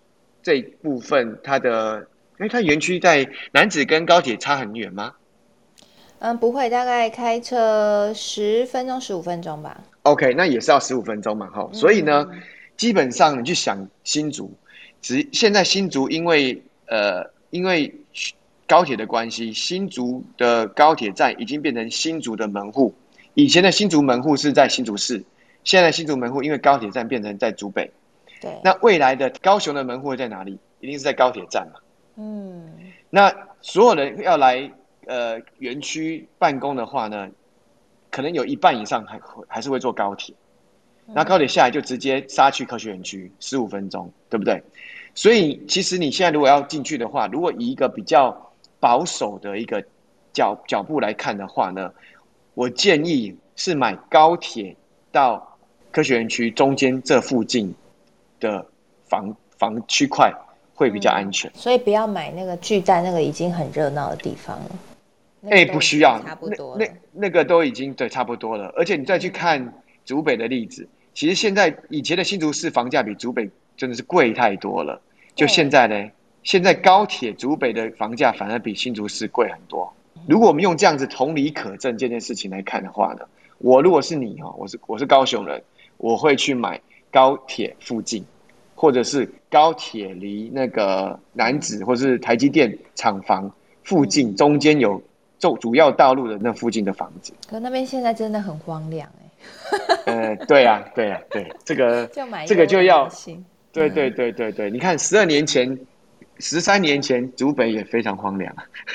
[0.42, 2.06] 这部分，它的
[2.44, 5.14] 哎，它园区在南子跟高铁差很远吗？
[6.18, 9.82] 嗯，不会，大概开车十分钟、十五分钟吧。
[10.02, 11.68] OK，那也是要十五分钟嘛，哈。
[11.72, 12.26] 所以呢，
[12.76, 14.52] 基本上你去想新竹，
[15.00, 17.94] 只现在新竹因为呃因为
[18.66, 22.94] 高铁的关系，新竹的高铁站已经变成新竹的门户。
[23.32, 25.24] 以前的新竹门户是在新竹市，
[25.64, 27.90] 现在新竹门户因为高铁站变成在竹北。
[28.40, 28.50] 对。
[28.62, 30.58] 那未来的高雄的门户在哪里？
[30.80, 31.80] 一定是在高铁站嘛。
[32.16, 32.70] 嗯，
[33.10, 34.70] 那所有人要来
[35.06, 37.28] 呃园区办公的话呢，
[38.10, 40.34] 可能有一半以上还还是会坐高铁，
[41.06, 44.62] 那高铁下来就直接杀去科学园区，十五分钟，对不对？
[45.14, 49.84] 所以其实你现在如果要进去的话，如果以一个比较保守的一个
[50.32, 51.92] 脚脚步来看的话呢，
[52.54, 54.76] 我建议是买高铁
[55.10, 55.56] 到
[55.90, 57.74] 科学园区中间这附近
[58.40, 58.66] 的
[59.06, 60.32] 房房区块
[60.74, 61.50] 会比较安全。
[61.54, 64.70] 所以不要买那个巨蛋，那个已经很热闹的地方了。
[65.50, 68.72] 哎，不需要，差不多那那个都已经对差不多了。
[68.76, 75.00] 而且你再去看竹北的例子，其实现在以前的新竹市房价比竹北真的是贵太多了。
[75.34, 76.10] 就现在呢，
[76.42, 79.92] 现在高铁竹北的房价反而比新竹市贵很多。
[80.26, 83.26] 如果我们用这样子同理可证这件事情来看的话呢，
[83.58, 85.62] 我如果是你哈，我是我是高雄人，
[85.98, 88.24] 我会去买高铁附近，
[88.84, 93.50] 或者是高铁离那个南子或者是台积电厂房
[93.82, 95.02] 附近中间有。
[95.40, 99.26] 主主要道路的那附近的房子，可那边现在真的很荒凉哎。
[100.30, 102.06] 呃，对呀，对呀，对，这个
[102.46, 103.06] 这个就要，
[103.70, 105.78] 对对对对对，你看十二年前、
[106.38, 108.54] 十三年前，竹北也非常荒凉，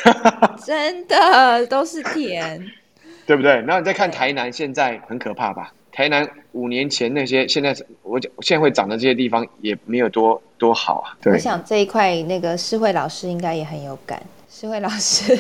[0.65, 2.65] 真的都是田，
[3.27, 3.51] 对不对？
[3.61, 5.71] 然后你再看台南，现在很可怕吧？
[5.91, 11.17] 台南五年前那些，现在我现在会长的这些地方也没有多多好啊。
[11.25, 14.21] 我想这一块那个诗慧老师应该也很有感。
[14.51, 15.37] 诗慧老师，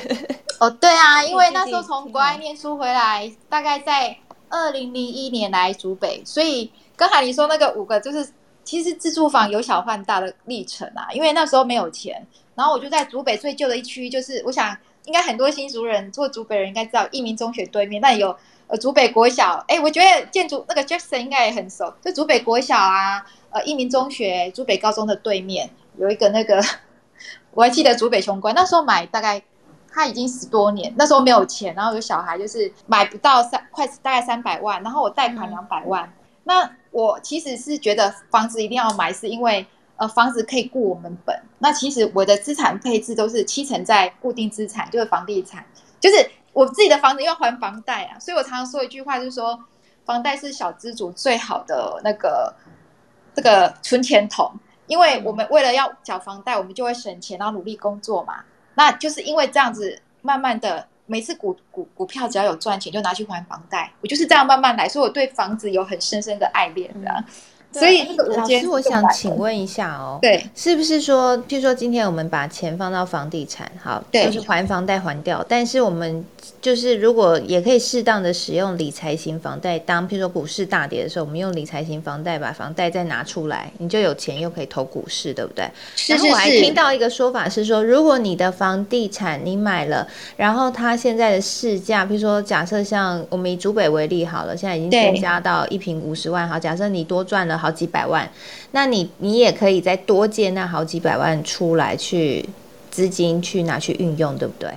[0.59, 4.15] 哦，对啊， 因为那时候从国外念书回来，大概在
[4.49, 8.29] 二零零一年来竹北，所以刚才你说那个五个，就是
[8.63, 11.07] 其实自住房由小换大的历程啊。
[11.11, 12.25] 因为那时候没有钱，
[12.55, 18.33] 然后我就在竹北最旧的一区，就是我想应该很多新竹人做竹北人应该知道，一民中学对面那有
[18.69, 26.63] 呃竹北国小，哎，我觉得建筑那个 Jackson 应该也很熟，就竹北国小啊，呃，益民中学、竹北高中的对面有一个那个。
[27.51, 29.41] 我还记得竹北雄关那时候买大概
[29.91, 36.13] 他已经十多年，那时候没有钱，然后有小孩就是买不到三快大概三百万，然后我贷款两百万。
[36.43, 39.65] 那我其实是觉得房子一定要买，是因为
[39.97, 41.37] 呃房子可以顾我们本。
[41.57, 45.65] 那其实我的资产配置都是七成在固定资产，就是房地产，
[45.99, 46.29] 就是
[46.59, 48.19] 我自己的房子要还房贷啊。
[48.19, 49.57] 所以我常常说一句话，就是说
[50.03, 52.53] 房贷是小资主最好的那个
[53.33, 54.51] 这个存钱筒。
[54.87, 58.43] 因为我们为了要缴房贷，我们就会省钱，然后努力工作嘛。
[58.73, 63.91] 那就是因为这样子，慢慢的，每次股股股票只要有赚钱，就拿去还房贷。
[64.01, 67.23] 我就是这样慢慢来，所以我对房子有很深深的爱恋的。
[67.71, 76.25] 所以，老师，我想请问一下哦，对，是不是说，譬如说，今天我们把钱放到房地产，好，就是还房贷还掉，但是我们
[76.59, 85.69] 就是如果也可以适当的使用理财型房贷，当譬如说股市大跌的时候，我们用理财型房贷把房贷再拿出来，你就有钱又可以投股市，对不对？
[86.07, 97.58] 然后我还听到一个说法是说，如果你的房地产你买了，然后它现在的市价，譬如说假设像我们以竹北为例好了，现在已经增加到一平五十万，好，假设你多赚了。
[97.59, 98.31] 好几百万，
[98.71, 102.49] 那你你也可以再多借那好几百万出来去
[102.89, 104.73] 资金去拿去运用，对不对？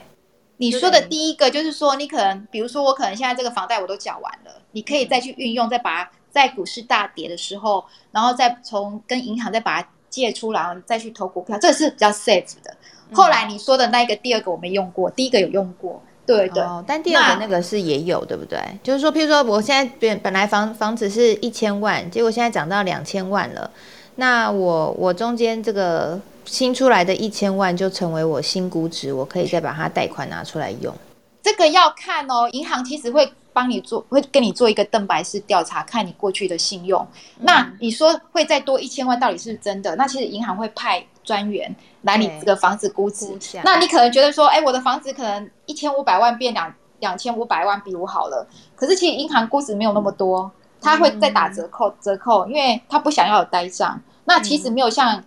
[0.58, 12.76] 你说的第一个就是说，你可能比如说我可能现在这个房贷我都缴完了，你可以再去运用，再把它在股市大跌的时候，然后再从跟银行再把它借出来，再去投股票，这是比较 safe 的。
[13.12, 16.02] 后来你说的那一个第二个我没用过，第一个有用过。
[16.24, 18.58] 对对，但第二个那个是也有，对不对？
[18.82, 23.70] 就是说，譬如说，我现在本本来房房子是一千万，结果现在涨到两千万了，
[24.16, 30.94] 那我我中间这个新出来的一千万就成为我新估值，我可以再把它贷款拿出来用。
[31.42, 37.06] 这个要看哦，银行其实会帮你做，会跟你做一个邓白式调查，看你过去的信用。
[37.40, 39.96] 那你说会再多一千万，到底是不是真的？
[39.96, 41.04] 那其实银行会派。
[41.24, 48.44] 专员来你这个房子估值，那你可能觉得说，哎，我的房子可能一千五百万变两两千五百万比我好了。
[48.74, 50.50] 可是其实银行估值没有那么多，
[50.80, 54.02] 他会再打折扣折扣，因为他不想要有呆账。
[54.24, 55.22] 那其实没有像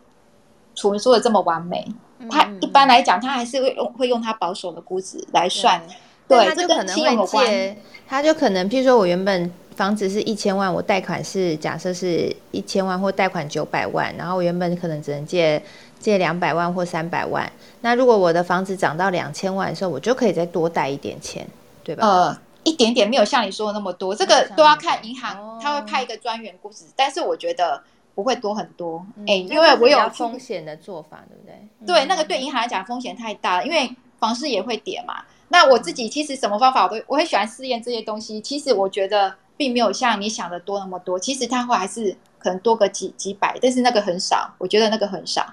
[0.75, 1.87] 楚文说的这么完美。
[2.29, 5.81] 他一般来讲，他还是会用会用他保守的估值来算。
[6.27, 15.61] 对，他就可能会借，他就可能，譬如说我原本房子是一千万，我贷款是假设是一千万或贷款九百万，然后我原本可能只能借。
[15.97, 17.51] 借两百万或三百万，
[17.81, 21.47] 那如果我的房子涨到两千万的时候，我就可以再多贷一点钱，
[21.83, 22.05] 对吧？
[22.05, 27.81] 呃，一点点没有像你说的那么多，这个都要看银行，他会派一个专员估值，但是我觉得
[28.13, 29.03] 不会多很多。
[29.25, 31.95] 哎，因为我有风险的做法，对不对？
[32.01, 35.23] 对，那个对银行来讲风险太大了，因为房市也会跌嘛。
[35.49, 45.45] 那我自己其实什么方法我都我很喜欢试验这些东西，其实我觉得并没有像你想的多那么多，其实它会还是可能多个几几百，但是那个很少，我觉得那个很少。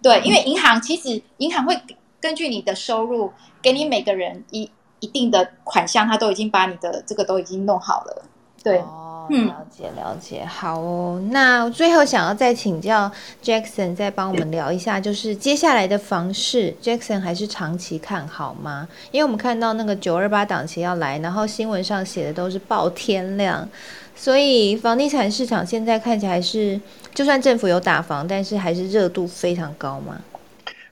[0.00, 1.80] 对，因为银行其实银行会
[2.20, 4.70] 根据你的收入，给你每个人一
[5.00, 8.24] 一定的款项，他都已经把你的这个都已经弄好了。
[8.62, 11.20] 对，了解了解，好哦。
[11.30, 13.10] 那最后想要再请教
[13.42, 18.86] Jackson，再帮我们聊一下，就是接下来的房市，Jackson 还是长期看好吗？
[19.10, 23.68] 因为我们看到那个九二八档期要来，然后新闻上写的都是爆天量，
[24.14, 26.80] 所以房地产市场现在看起来是，
[27.14, 30.20] 就算政府有打房，但是还是热度非常高吗？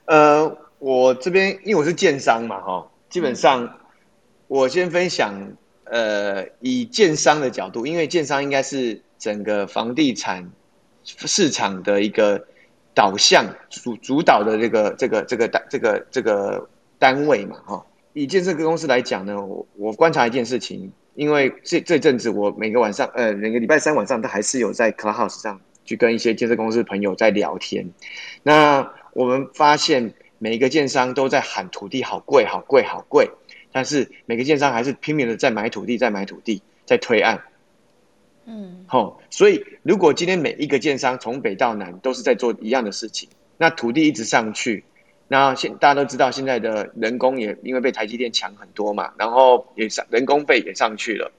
[0.05, 3.69] 呃，我这边因为我是建商嘛，哈，基本上
[4.47, 5.33] 我先分享。
[5.91, 10.49] 呃，以建商的角度，因为建商应该是整个房地产
[11.03, 12.41] 市场的一个
[12.93, 17.85] 导向主主导的这个这个这个单这个这个单位嘛，哈。
[18.13, 27.85] 以建设公司来讲呢，我我观察一件事情，因为这这阵子我每个晚上呃每个礼拜三晚上都还是有在 Clubhouse 上去跟一些建设公司朋友在聊天。
[28.43, 33.29] 那我们发现每一个建商都在喊土地好贵好贵好贵。
[33.71, 37.43] 但是每个建商还是拼命的在买土地，在买土地，在推案。
[38.45, 44.83] 嗯，好，所以如果今天每一个建商从北到南都是在做一样的事情，那土地一直上去，
[45.27, 51.31] 那现大家都知道现在的人工也因为被台积电抢很多嘛，然后也上人工费也上去了，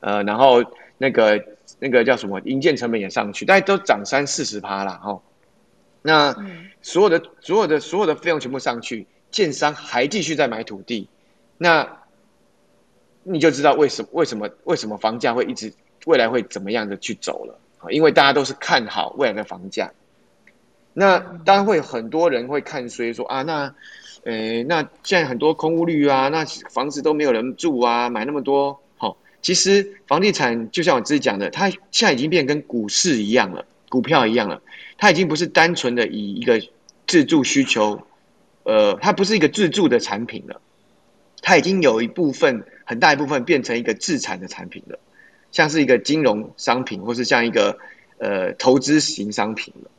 [0.00, 0.62] 呃，然后
[0.98, 1.42] 那个
[1.78, 5.22] 那个叫什么营建成本也上去，大家都涨三四十趴了哈。
[6.02, 6.36] 那
[6.82, 11.08] 所有的所有的所有的费用全部上去，建商还继续在买土地。
[11.62, 11.98] 那
[13.22, 15.70] 你就知道为什么为什么为什么房价会一直
[16.06, 17.90] 未来会怎么样的去走了啊？
[17.90, 19.92] 因为大家都是看好未来的房价。
[20.94, 23.74] 那当然会很多人会看衰说啊，那
[24.24, 29.18] 呃那现在很多空屋率啊，那房子都没有人住啊，买那么多好。
[29.42, 34.62] 其实房地产就像我自己讲的，它现在已经变跟股市一样了，股票一样了，
[34.96, 36.58] 它已经不是单纯的以一个
[37.06, 38.00] 自住需求，
[38.62, 40.58] 呃，它不是一个自住的产品了。
[41.42, 44.98] 它已经有一部分很大一部分变成一个自产的产品了，
[45.50, 47.78] 像是一个金融商品，或是像一个
[48.18, 49.90] 呃投资型商品了。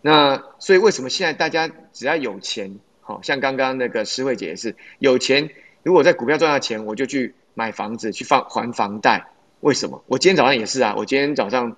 [0.00, 5.50] 那所以为什么现在大家只要有钱，好像刚刚那个诗慧姐也是有钱，
[5.84, 9.28] 如果在股票赚到钱，我就去买房子去放还房贷。
[9.60, 10.02] 为什么？
[10.08, 11.76] 我今天早上也是啊，我今天早上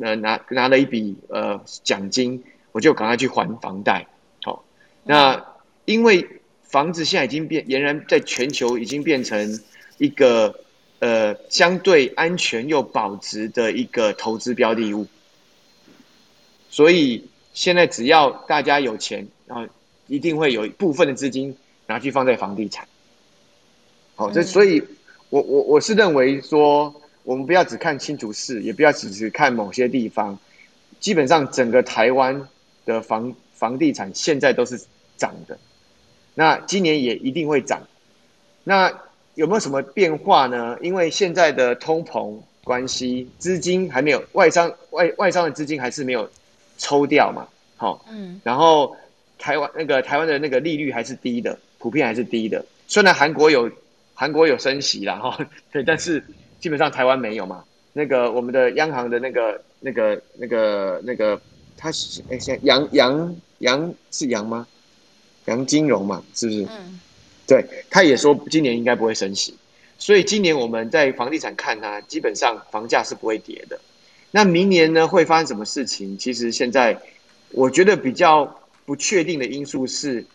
[0.00, 2.42] 呃拿拿了一笔呃奖金，
[2.72, 4.06] 我就赶快去还房贷。
[4.42, 4.64] 好，
[5.04, 5.44] 那
[5.84, 6.26] 因为。
[6.68, 9.60] 房子现在已经变，俨然在全球已经变成
[9.96, 10.60] 一个
[11.00, 15.06] 呃相对安全又保值的一个投资标的物。
[16.70, 19.66] 所以现在只要大家有钱，然后
[20.06, 21.56] 一定会有一部分的资金
[21.86, 22.86] 拿去放在房地产。
[24.14, 24.82] 好，这所以，
[25.30, 30.38] 我我我是认为说，我们不要只看清楚市，也不要只是看某些地方，
[31.00, 32.48] 基本上整个台湾
[32.84, 34.78] 的房房地产现在都是
[35.16, 35.58] 涨的。
[36.38, 37.82] 那今年也一定会涨，
[38.62, 38.92] 那
[39.34, 40.78] 有没有什么变化呢？
[40.80, 46.30] 因为现在的通膨关系，资金还没有外商外外商的资金还是没有
[46.76, 48.96] 抽掉嘛，好，嗯，然后
[49.36, 52.64] 台湾那个台湾的那个利率还是低的，普遍还是低的。
[52.86, 53.68] 虽然韩国有
[54.14, 55.36] 韩国有升息啦，哈，
[55.72, 56.22] 对，但是
[56.60, 57.64] 基本上台湾没有嘛。
[57.92, 61.40] 那个我们的央行的那个那个那个那个，
[61.76, 64.68] 他是哎，杨杨杨是杨吗？
[65.48, 66.62] 杨金融嘛，是不是？
[66.64, 67.00] 嗯，
[67.46, 69.56] 对，他也说今年应该不会升息，
[69.98, 73.80] 所以今年我们在房地产看它，基本上房价是不会跌的。
[74.30, 76.18] 那明年呢会发生什么事情？
[76.18, 77.00] 其实现在
[77.50, 80.26] 我觉得比较不确定的因素是，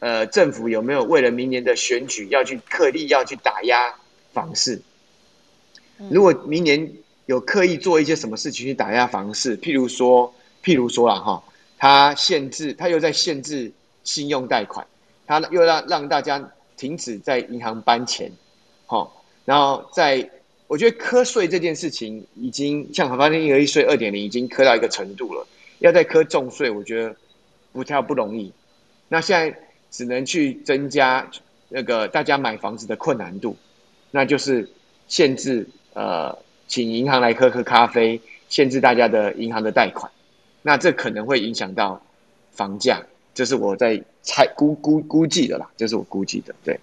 [0.00, 3.94] 呃，政府有没有为了明年的选举要去刻意要去打压
[4.34, 4.82] 房市？
[6.10, 6.92] 如果明年
[7.24, 11.42] 有刻意做一些什么事情去打压房市，譬如说，譬如说了哈，
[11.78, 13.72] 他限制，他又在限制。
[14.04, 14.86] 信用贷款，
[15.26, 18.30] 他又让让大家停止在银行搬钱，
[18.86, 20.30] 好，然后在
[20.66, 25.46] 我觉得瞌税这件事情已经像发现一个一税二点零已经磕到一个程度了，
[25.80, 27.14] 要再磕重税，我觉得
[27.72, 28.52] 不太不容易。
[29.08, 29.58] 那现在
[29.90, 31.28] 只能去增加
[31.68, 33.56] 那个大家买房子的困难度，
[34.10, 34.70] 那就是
[35.08, 36.38] 限制呃，
[36.68, 40.10] 请银行来喝喝咖啡，限制大家的银行的贷款，
[40.62, 42.00] 那这可能会影响到
[42.52, 43.02] 房价。
[43.34, 46.78] 这是我在猜估估估计的啦，这是我估计的，对，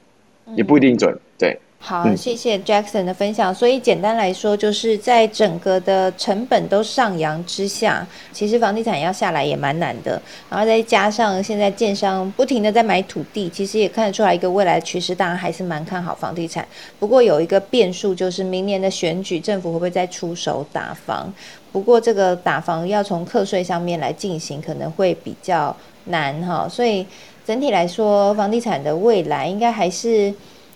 [0.56, 1.58] 也不一定准，对。
[1.80, 3.54] 好，谢谢 Jackson 的分享。
[3.54, 10.20] 所以简单来说，就是在整个的成本都上扬之下，其实房地产要下来也蛮难的。
[10.50, 16.68] 然后再加上现在建商不停的在买土地，其实也看得出来一个未来的趋势，当然还是蛮看好房地产。
[16.98, 21.32] 不过有一个变数，就是明年的选举，政府会不会再出手打房？
[21.72, 25.78] 不过这个打房要从课税上面来进行，可能会比较。
[26.10, 27.06] 难哈，所以
[27.46, 30.34] 整体来说，房地产的未来应该还是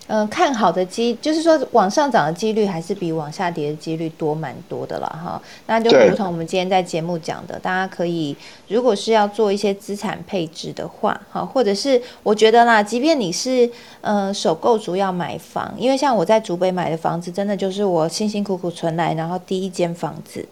[0.08, 5.42] 嗯，看好的机就是说往上涨的几率还是比往下跌的几率多蛮多的了哈。
[5.68, 8.36] 那就如同我们今天在节目讲的，大家可以
[8.68, 13.70] 如果是要做一些资产配置的话，哈，或者是我觉得啦，即便你是
[14.02, 20.46] 嗯首购族要买房，因为像我在竹北买的房子，真的就是我辛辛苦苦存来，然后第一间房子。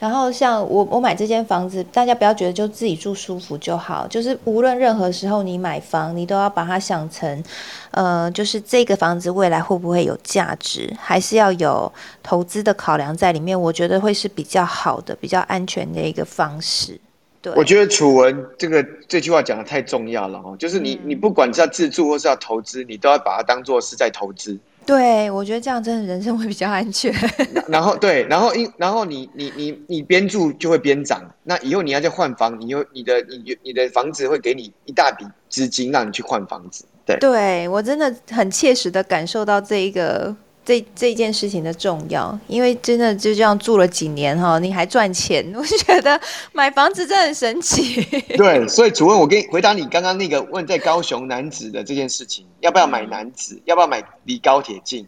[0.00, 7.44] 然后像我，我买这间房子，大家不要觉得就自己住舒服就好，就是无论任何时候你买房，你都要把它想成，
[7.90, 11.92] 呃，就是这个房子未来会不会有价值，还是要有
[12.22, 13.60] 投资的考量在里面。
[13.60, 16.98] 我觉得会是比较好的、比较安全的一个方式。
[17.42, 24.58] 对，我觉得楚文这个这句话讲的太重要了哦，就是你你不管是要自住或是要投资，你都要把它当做是在投资。
[24.86, 27.14] 对，我觉得这样真的人生会比较安全。
[27.68, 36.84] 然后对，然后因然后你你你你边住就会边涨，那以后你要再换房，你又你的你你的房子会给你一大笔资金让你去换房子。
[37.06, 40.34] 对，对我真的很切实的感受到这一个。
[40.64, 46.20] 这这件事情的重要，因为真的就这样住了几年哈，你还赚钱，我就觉得
[46.52, 48.02] 买房子真的很神奇。
[48.36, 53.60] 对，所以主任我跟回答你刚刚那个问在高雄南子的这件事情，要不要买南子？
[53.64, 55.06] 要不要买离高铁近？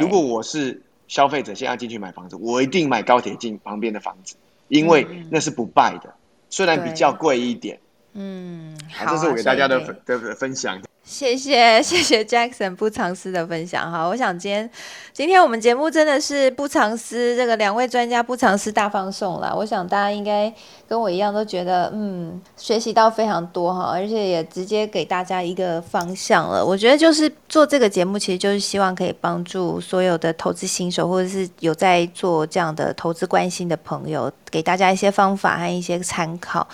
[0.00, 4.36] 如果我是消费者，现在进去买房子，我一定买高铁近旁边的房子，
[4.68, 6.14] 因为那是不败的，
[6.48, 7.78] 虽然比较贵一点。
[8.14, 10.80] 嗯，好，这是我给大家的分的分享。
[11.04, 14.68] 谢谢 谢谢 Jackson 不藏私的分享哈，我想今天
[15.12, 20.52] 今天我们节目真的是不藏私，这个两位专家不藏私大放送了，我想大家应该
[20.88, 26.64] 跟我一样都觉得嗯学习到非常多哈，而且也直接给大家一个方向了。
[26.64, 36.66] 我觉得就是做这个节目，其实就是希望可以帮助所有的投资新手或者是有在做这样的投资关心的朋友，给大家一些方法和一些参考，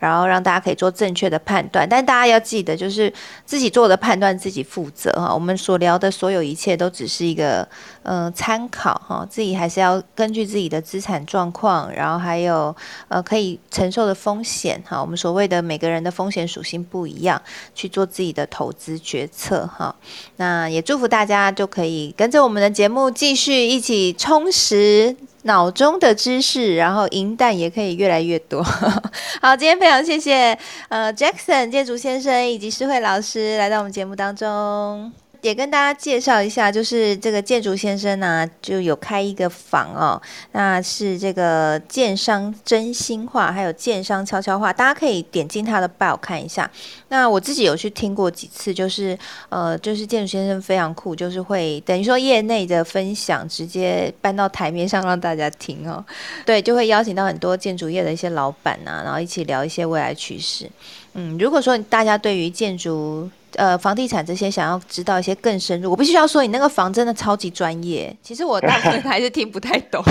[0.00, 1.88] 然后让大家可以做正确的判断。
[1.88, 3.12] 但大家要记得，就是
[3.44, 3.72] 自己。
[3.76, 7.68] 做的判断自己负责哈，我们所聊的所有一切都只是一个
[8.04, 12.74] 嗯参考哈，自己还是要根据自己的资产状况，然后还有
[13.08, 17.38] 呃可以承受的风险哈，我们所谓的每个人的风险属性不一样，
[17.74, 19.94] 去做自己的投资决策哈。
[20.36, 25.14] 那也祝福大家就可以跟着我们的节目继续一起充实。
[25.46, 28.62] 脑中的知识，然后银弹也可以越来越多。
[29.40, 30.56] 好，今天非常谢谢
[30.88, 35.10] 呃 Jackson 建筑先生以及诗慧老师来到我们节目当中。
[35.46, 40.20] 也跟大家介绍一下，就是这个建筑先生呢，就有开一个房哦，
[40.50, 46.68] 那是这个建商真心话，还有建商悄悄话，大家可以点进他的包看一下。
[47.10, 49.16] 那我自己有去听过几次，就是
[49.48, 56.04] 呃，就是建筑先生非常酷，就是会等于说业内的分享直接搬到台面上让大家听哦。
[56.44, 60.68] 对，就会邀请到很多建筑业的一些老板啊，然后一起聊一些未来趋势。
[61.14, 68.14] 嗯，如果说大家对于建筑，呃，房地产这些想要知道一些更深入，我必须要说，你那个房真的超级专业。
[68.22, 70.02] 其实我大部分 还是听不太懂，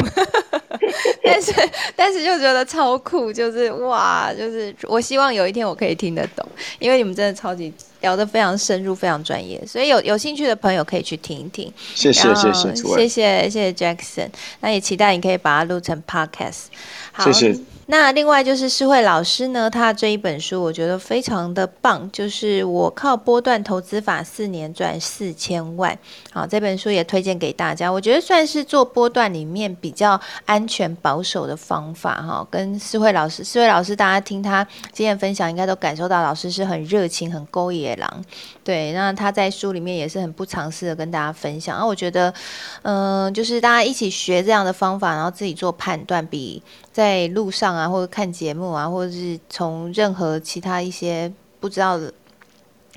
[1.24, 1.54] 但是
[1.96, 6.48] 但是就觉得超酷，就是哇，就是我希望有一天我可以听得懂，
[6.80, 11.72] 因为你们真的超级聊得非常深入，非常专业，所以有有兴趣的朋友可以去听一听。
[11.94, 14.30] 谢谢谢谢谢谢谢谢 Jackson，
[14.62, 16.66] 那也期待你可以把它录成 Podcast。
[17.12, 17.75] 好谢谢。
[17.88, 25.96] 那另外就是诗慧老师呢，他这一本书我觉得非常的棒，就是我靠波段投资法四年赚四千万。
[26.34, 32.48] 好，这本书也推荐给大家，我觉得算是做波段里面比较安全保守的方法哈。
[32.50, 38.26] 跟诗慧老师，诗慧老师大家听他今天分享，应该都感受到老师是很热情、很勾野狼。
[38.64, 41.76] 对，那他在书里面也是很不尝试的跟大家分享。
[41.76, 42.34] 然后我觉得，
[42.82, 52.14] 嗯，就是大家一起学这样的方法，然后自己做判断，比在路上啊，或者看节目啊，或者是从任何其他一些不知道的，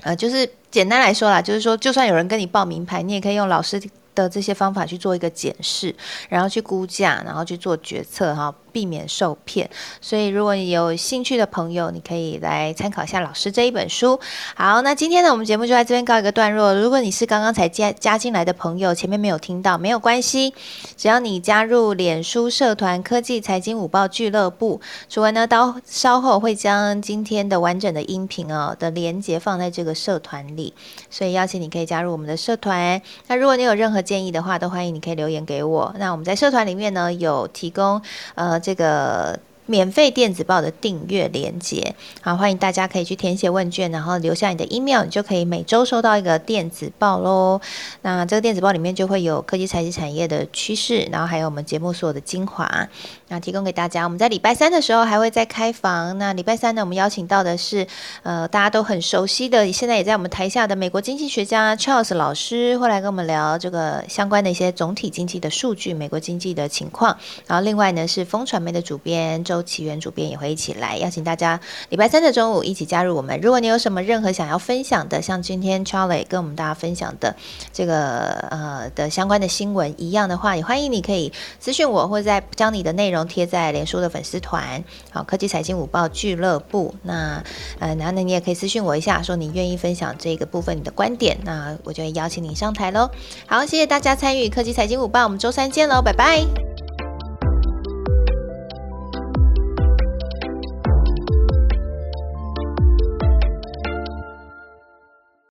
[0.03, 3.81] 呃，就是简单来说啦，就是说，就算有人跟你报名牌，你也可以用老师
[4.15, 5.95] 的这些方法去做一个检视，
[6.29, 8.53] 然后去估价，然后去做决策，哈。
[8.71, 9.69] 避免受骗，
[10.01, 14.19] 所以如果你有兴趣的朋友，你可以来参考一下老师这一本书。
[14.55, 16.73] 好，那今天呢，我们节目就在这边告一个段落。
[16.73, 20.53] 如果你是刚刚才加加进来的朋友，前面没有听到，没有关系，
[20.95, 30.73] 只要你加入脸书社团“科技财经午报俱乐部”，楚文呢，到稍后会将今天的完整的音频哦的连接放在这个社团里，
[31.09, 33.01] 所以邀请你可以加入我们的社团。
[33.27, 35.93] 那如果你有任何建议的话，都欢迎你可以留言给我。
[35.97, 37.99] 那我们在社团里面呢，有提供
[38.35, 38.58] 呃。
[38.59, 39.39] 这个
[39.69, 41.93] 免费电子报的订阅链接。
[42.21, 47.61] 好，欢迎大家可以去填写问卷，然后留下你的 email，你就可以每周收到一个电子报喽。
[48.01, 52.89] 那这个电子报里面就会有科技、财经产业的趋势，然后还有我们节目所有的精华，
[53.27, 54.03] 那提供给大家。
[54.05, 56.17] 我们在礼拜三的时候还会再开房。
[56.17, 57.85] 那礼拜三呢，我们邀请到的是
[58.23, 67.15] 呃大家都很熟悉的，现在也在我们台下的美国经济学家 Charles 老师，会来跟我们聊这个相关的一些总体经济的数据，美国经济的情况。
[67.45, 73.39] 然后另外呢是风传媒的主编周启源主编也会一起来邀请大家，礼拜三的中午一起加入我们。
[73.41, 77.35] 如果你有什么任何想要分享的，像今天 Charlie 跟我们大家分享的
[77.71, 86.95] 这个呃的相关的新闻一样的话，也欢迎你可以私讯我，或者在将你的内容贴在脸书的粉丝团，好科技财经午报俱乐部。
[87.03, 87.43] 那
[87.79, 93.09] 呃，然后呢你也可以私讯我一下，说你愿意分享这个部分你的观点，那我就会邀请你上台喽。
[93.47, 96.88] 好，谢谢大家参与科技财经午报，我们周三见喽，拜拜。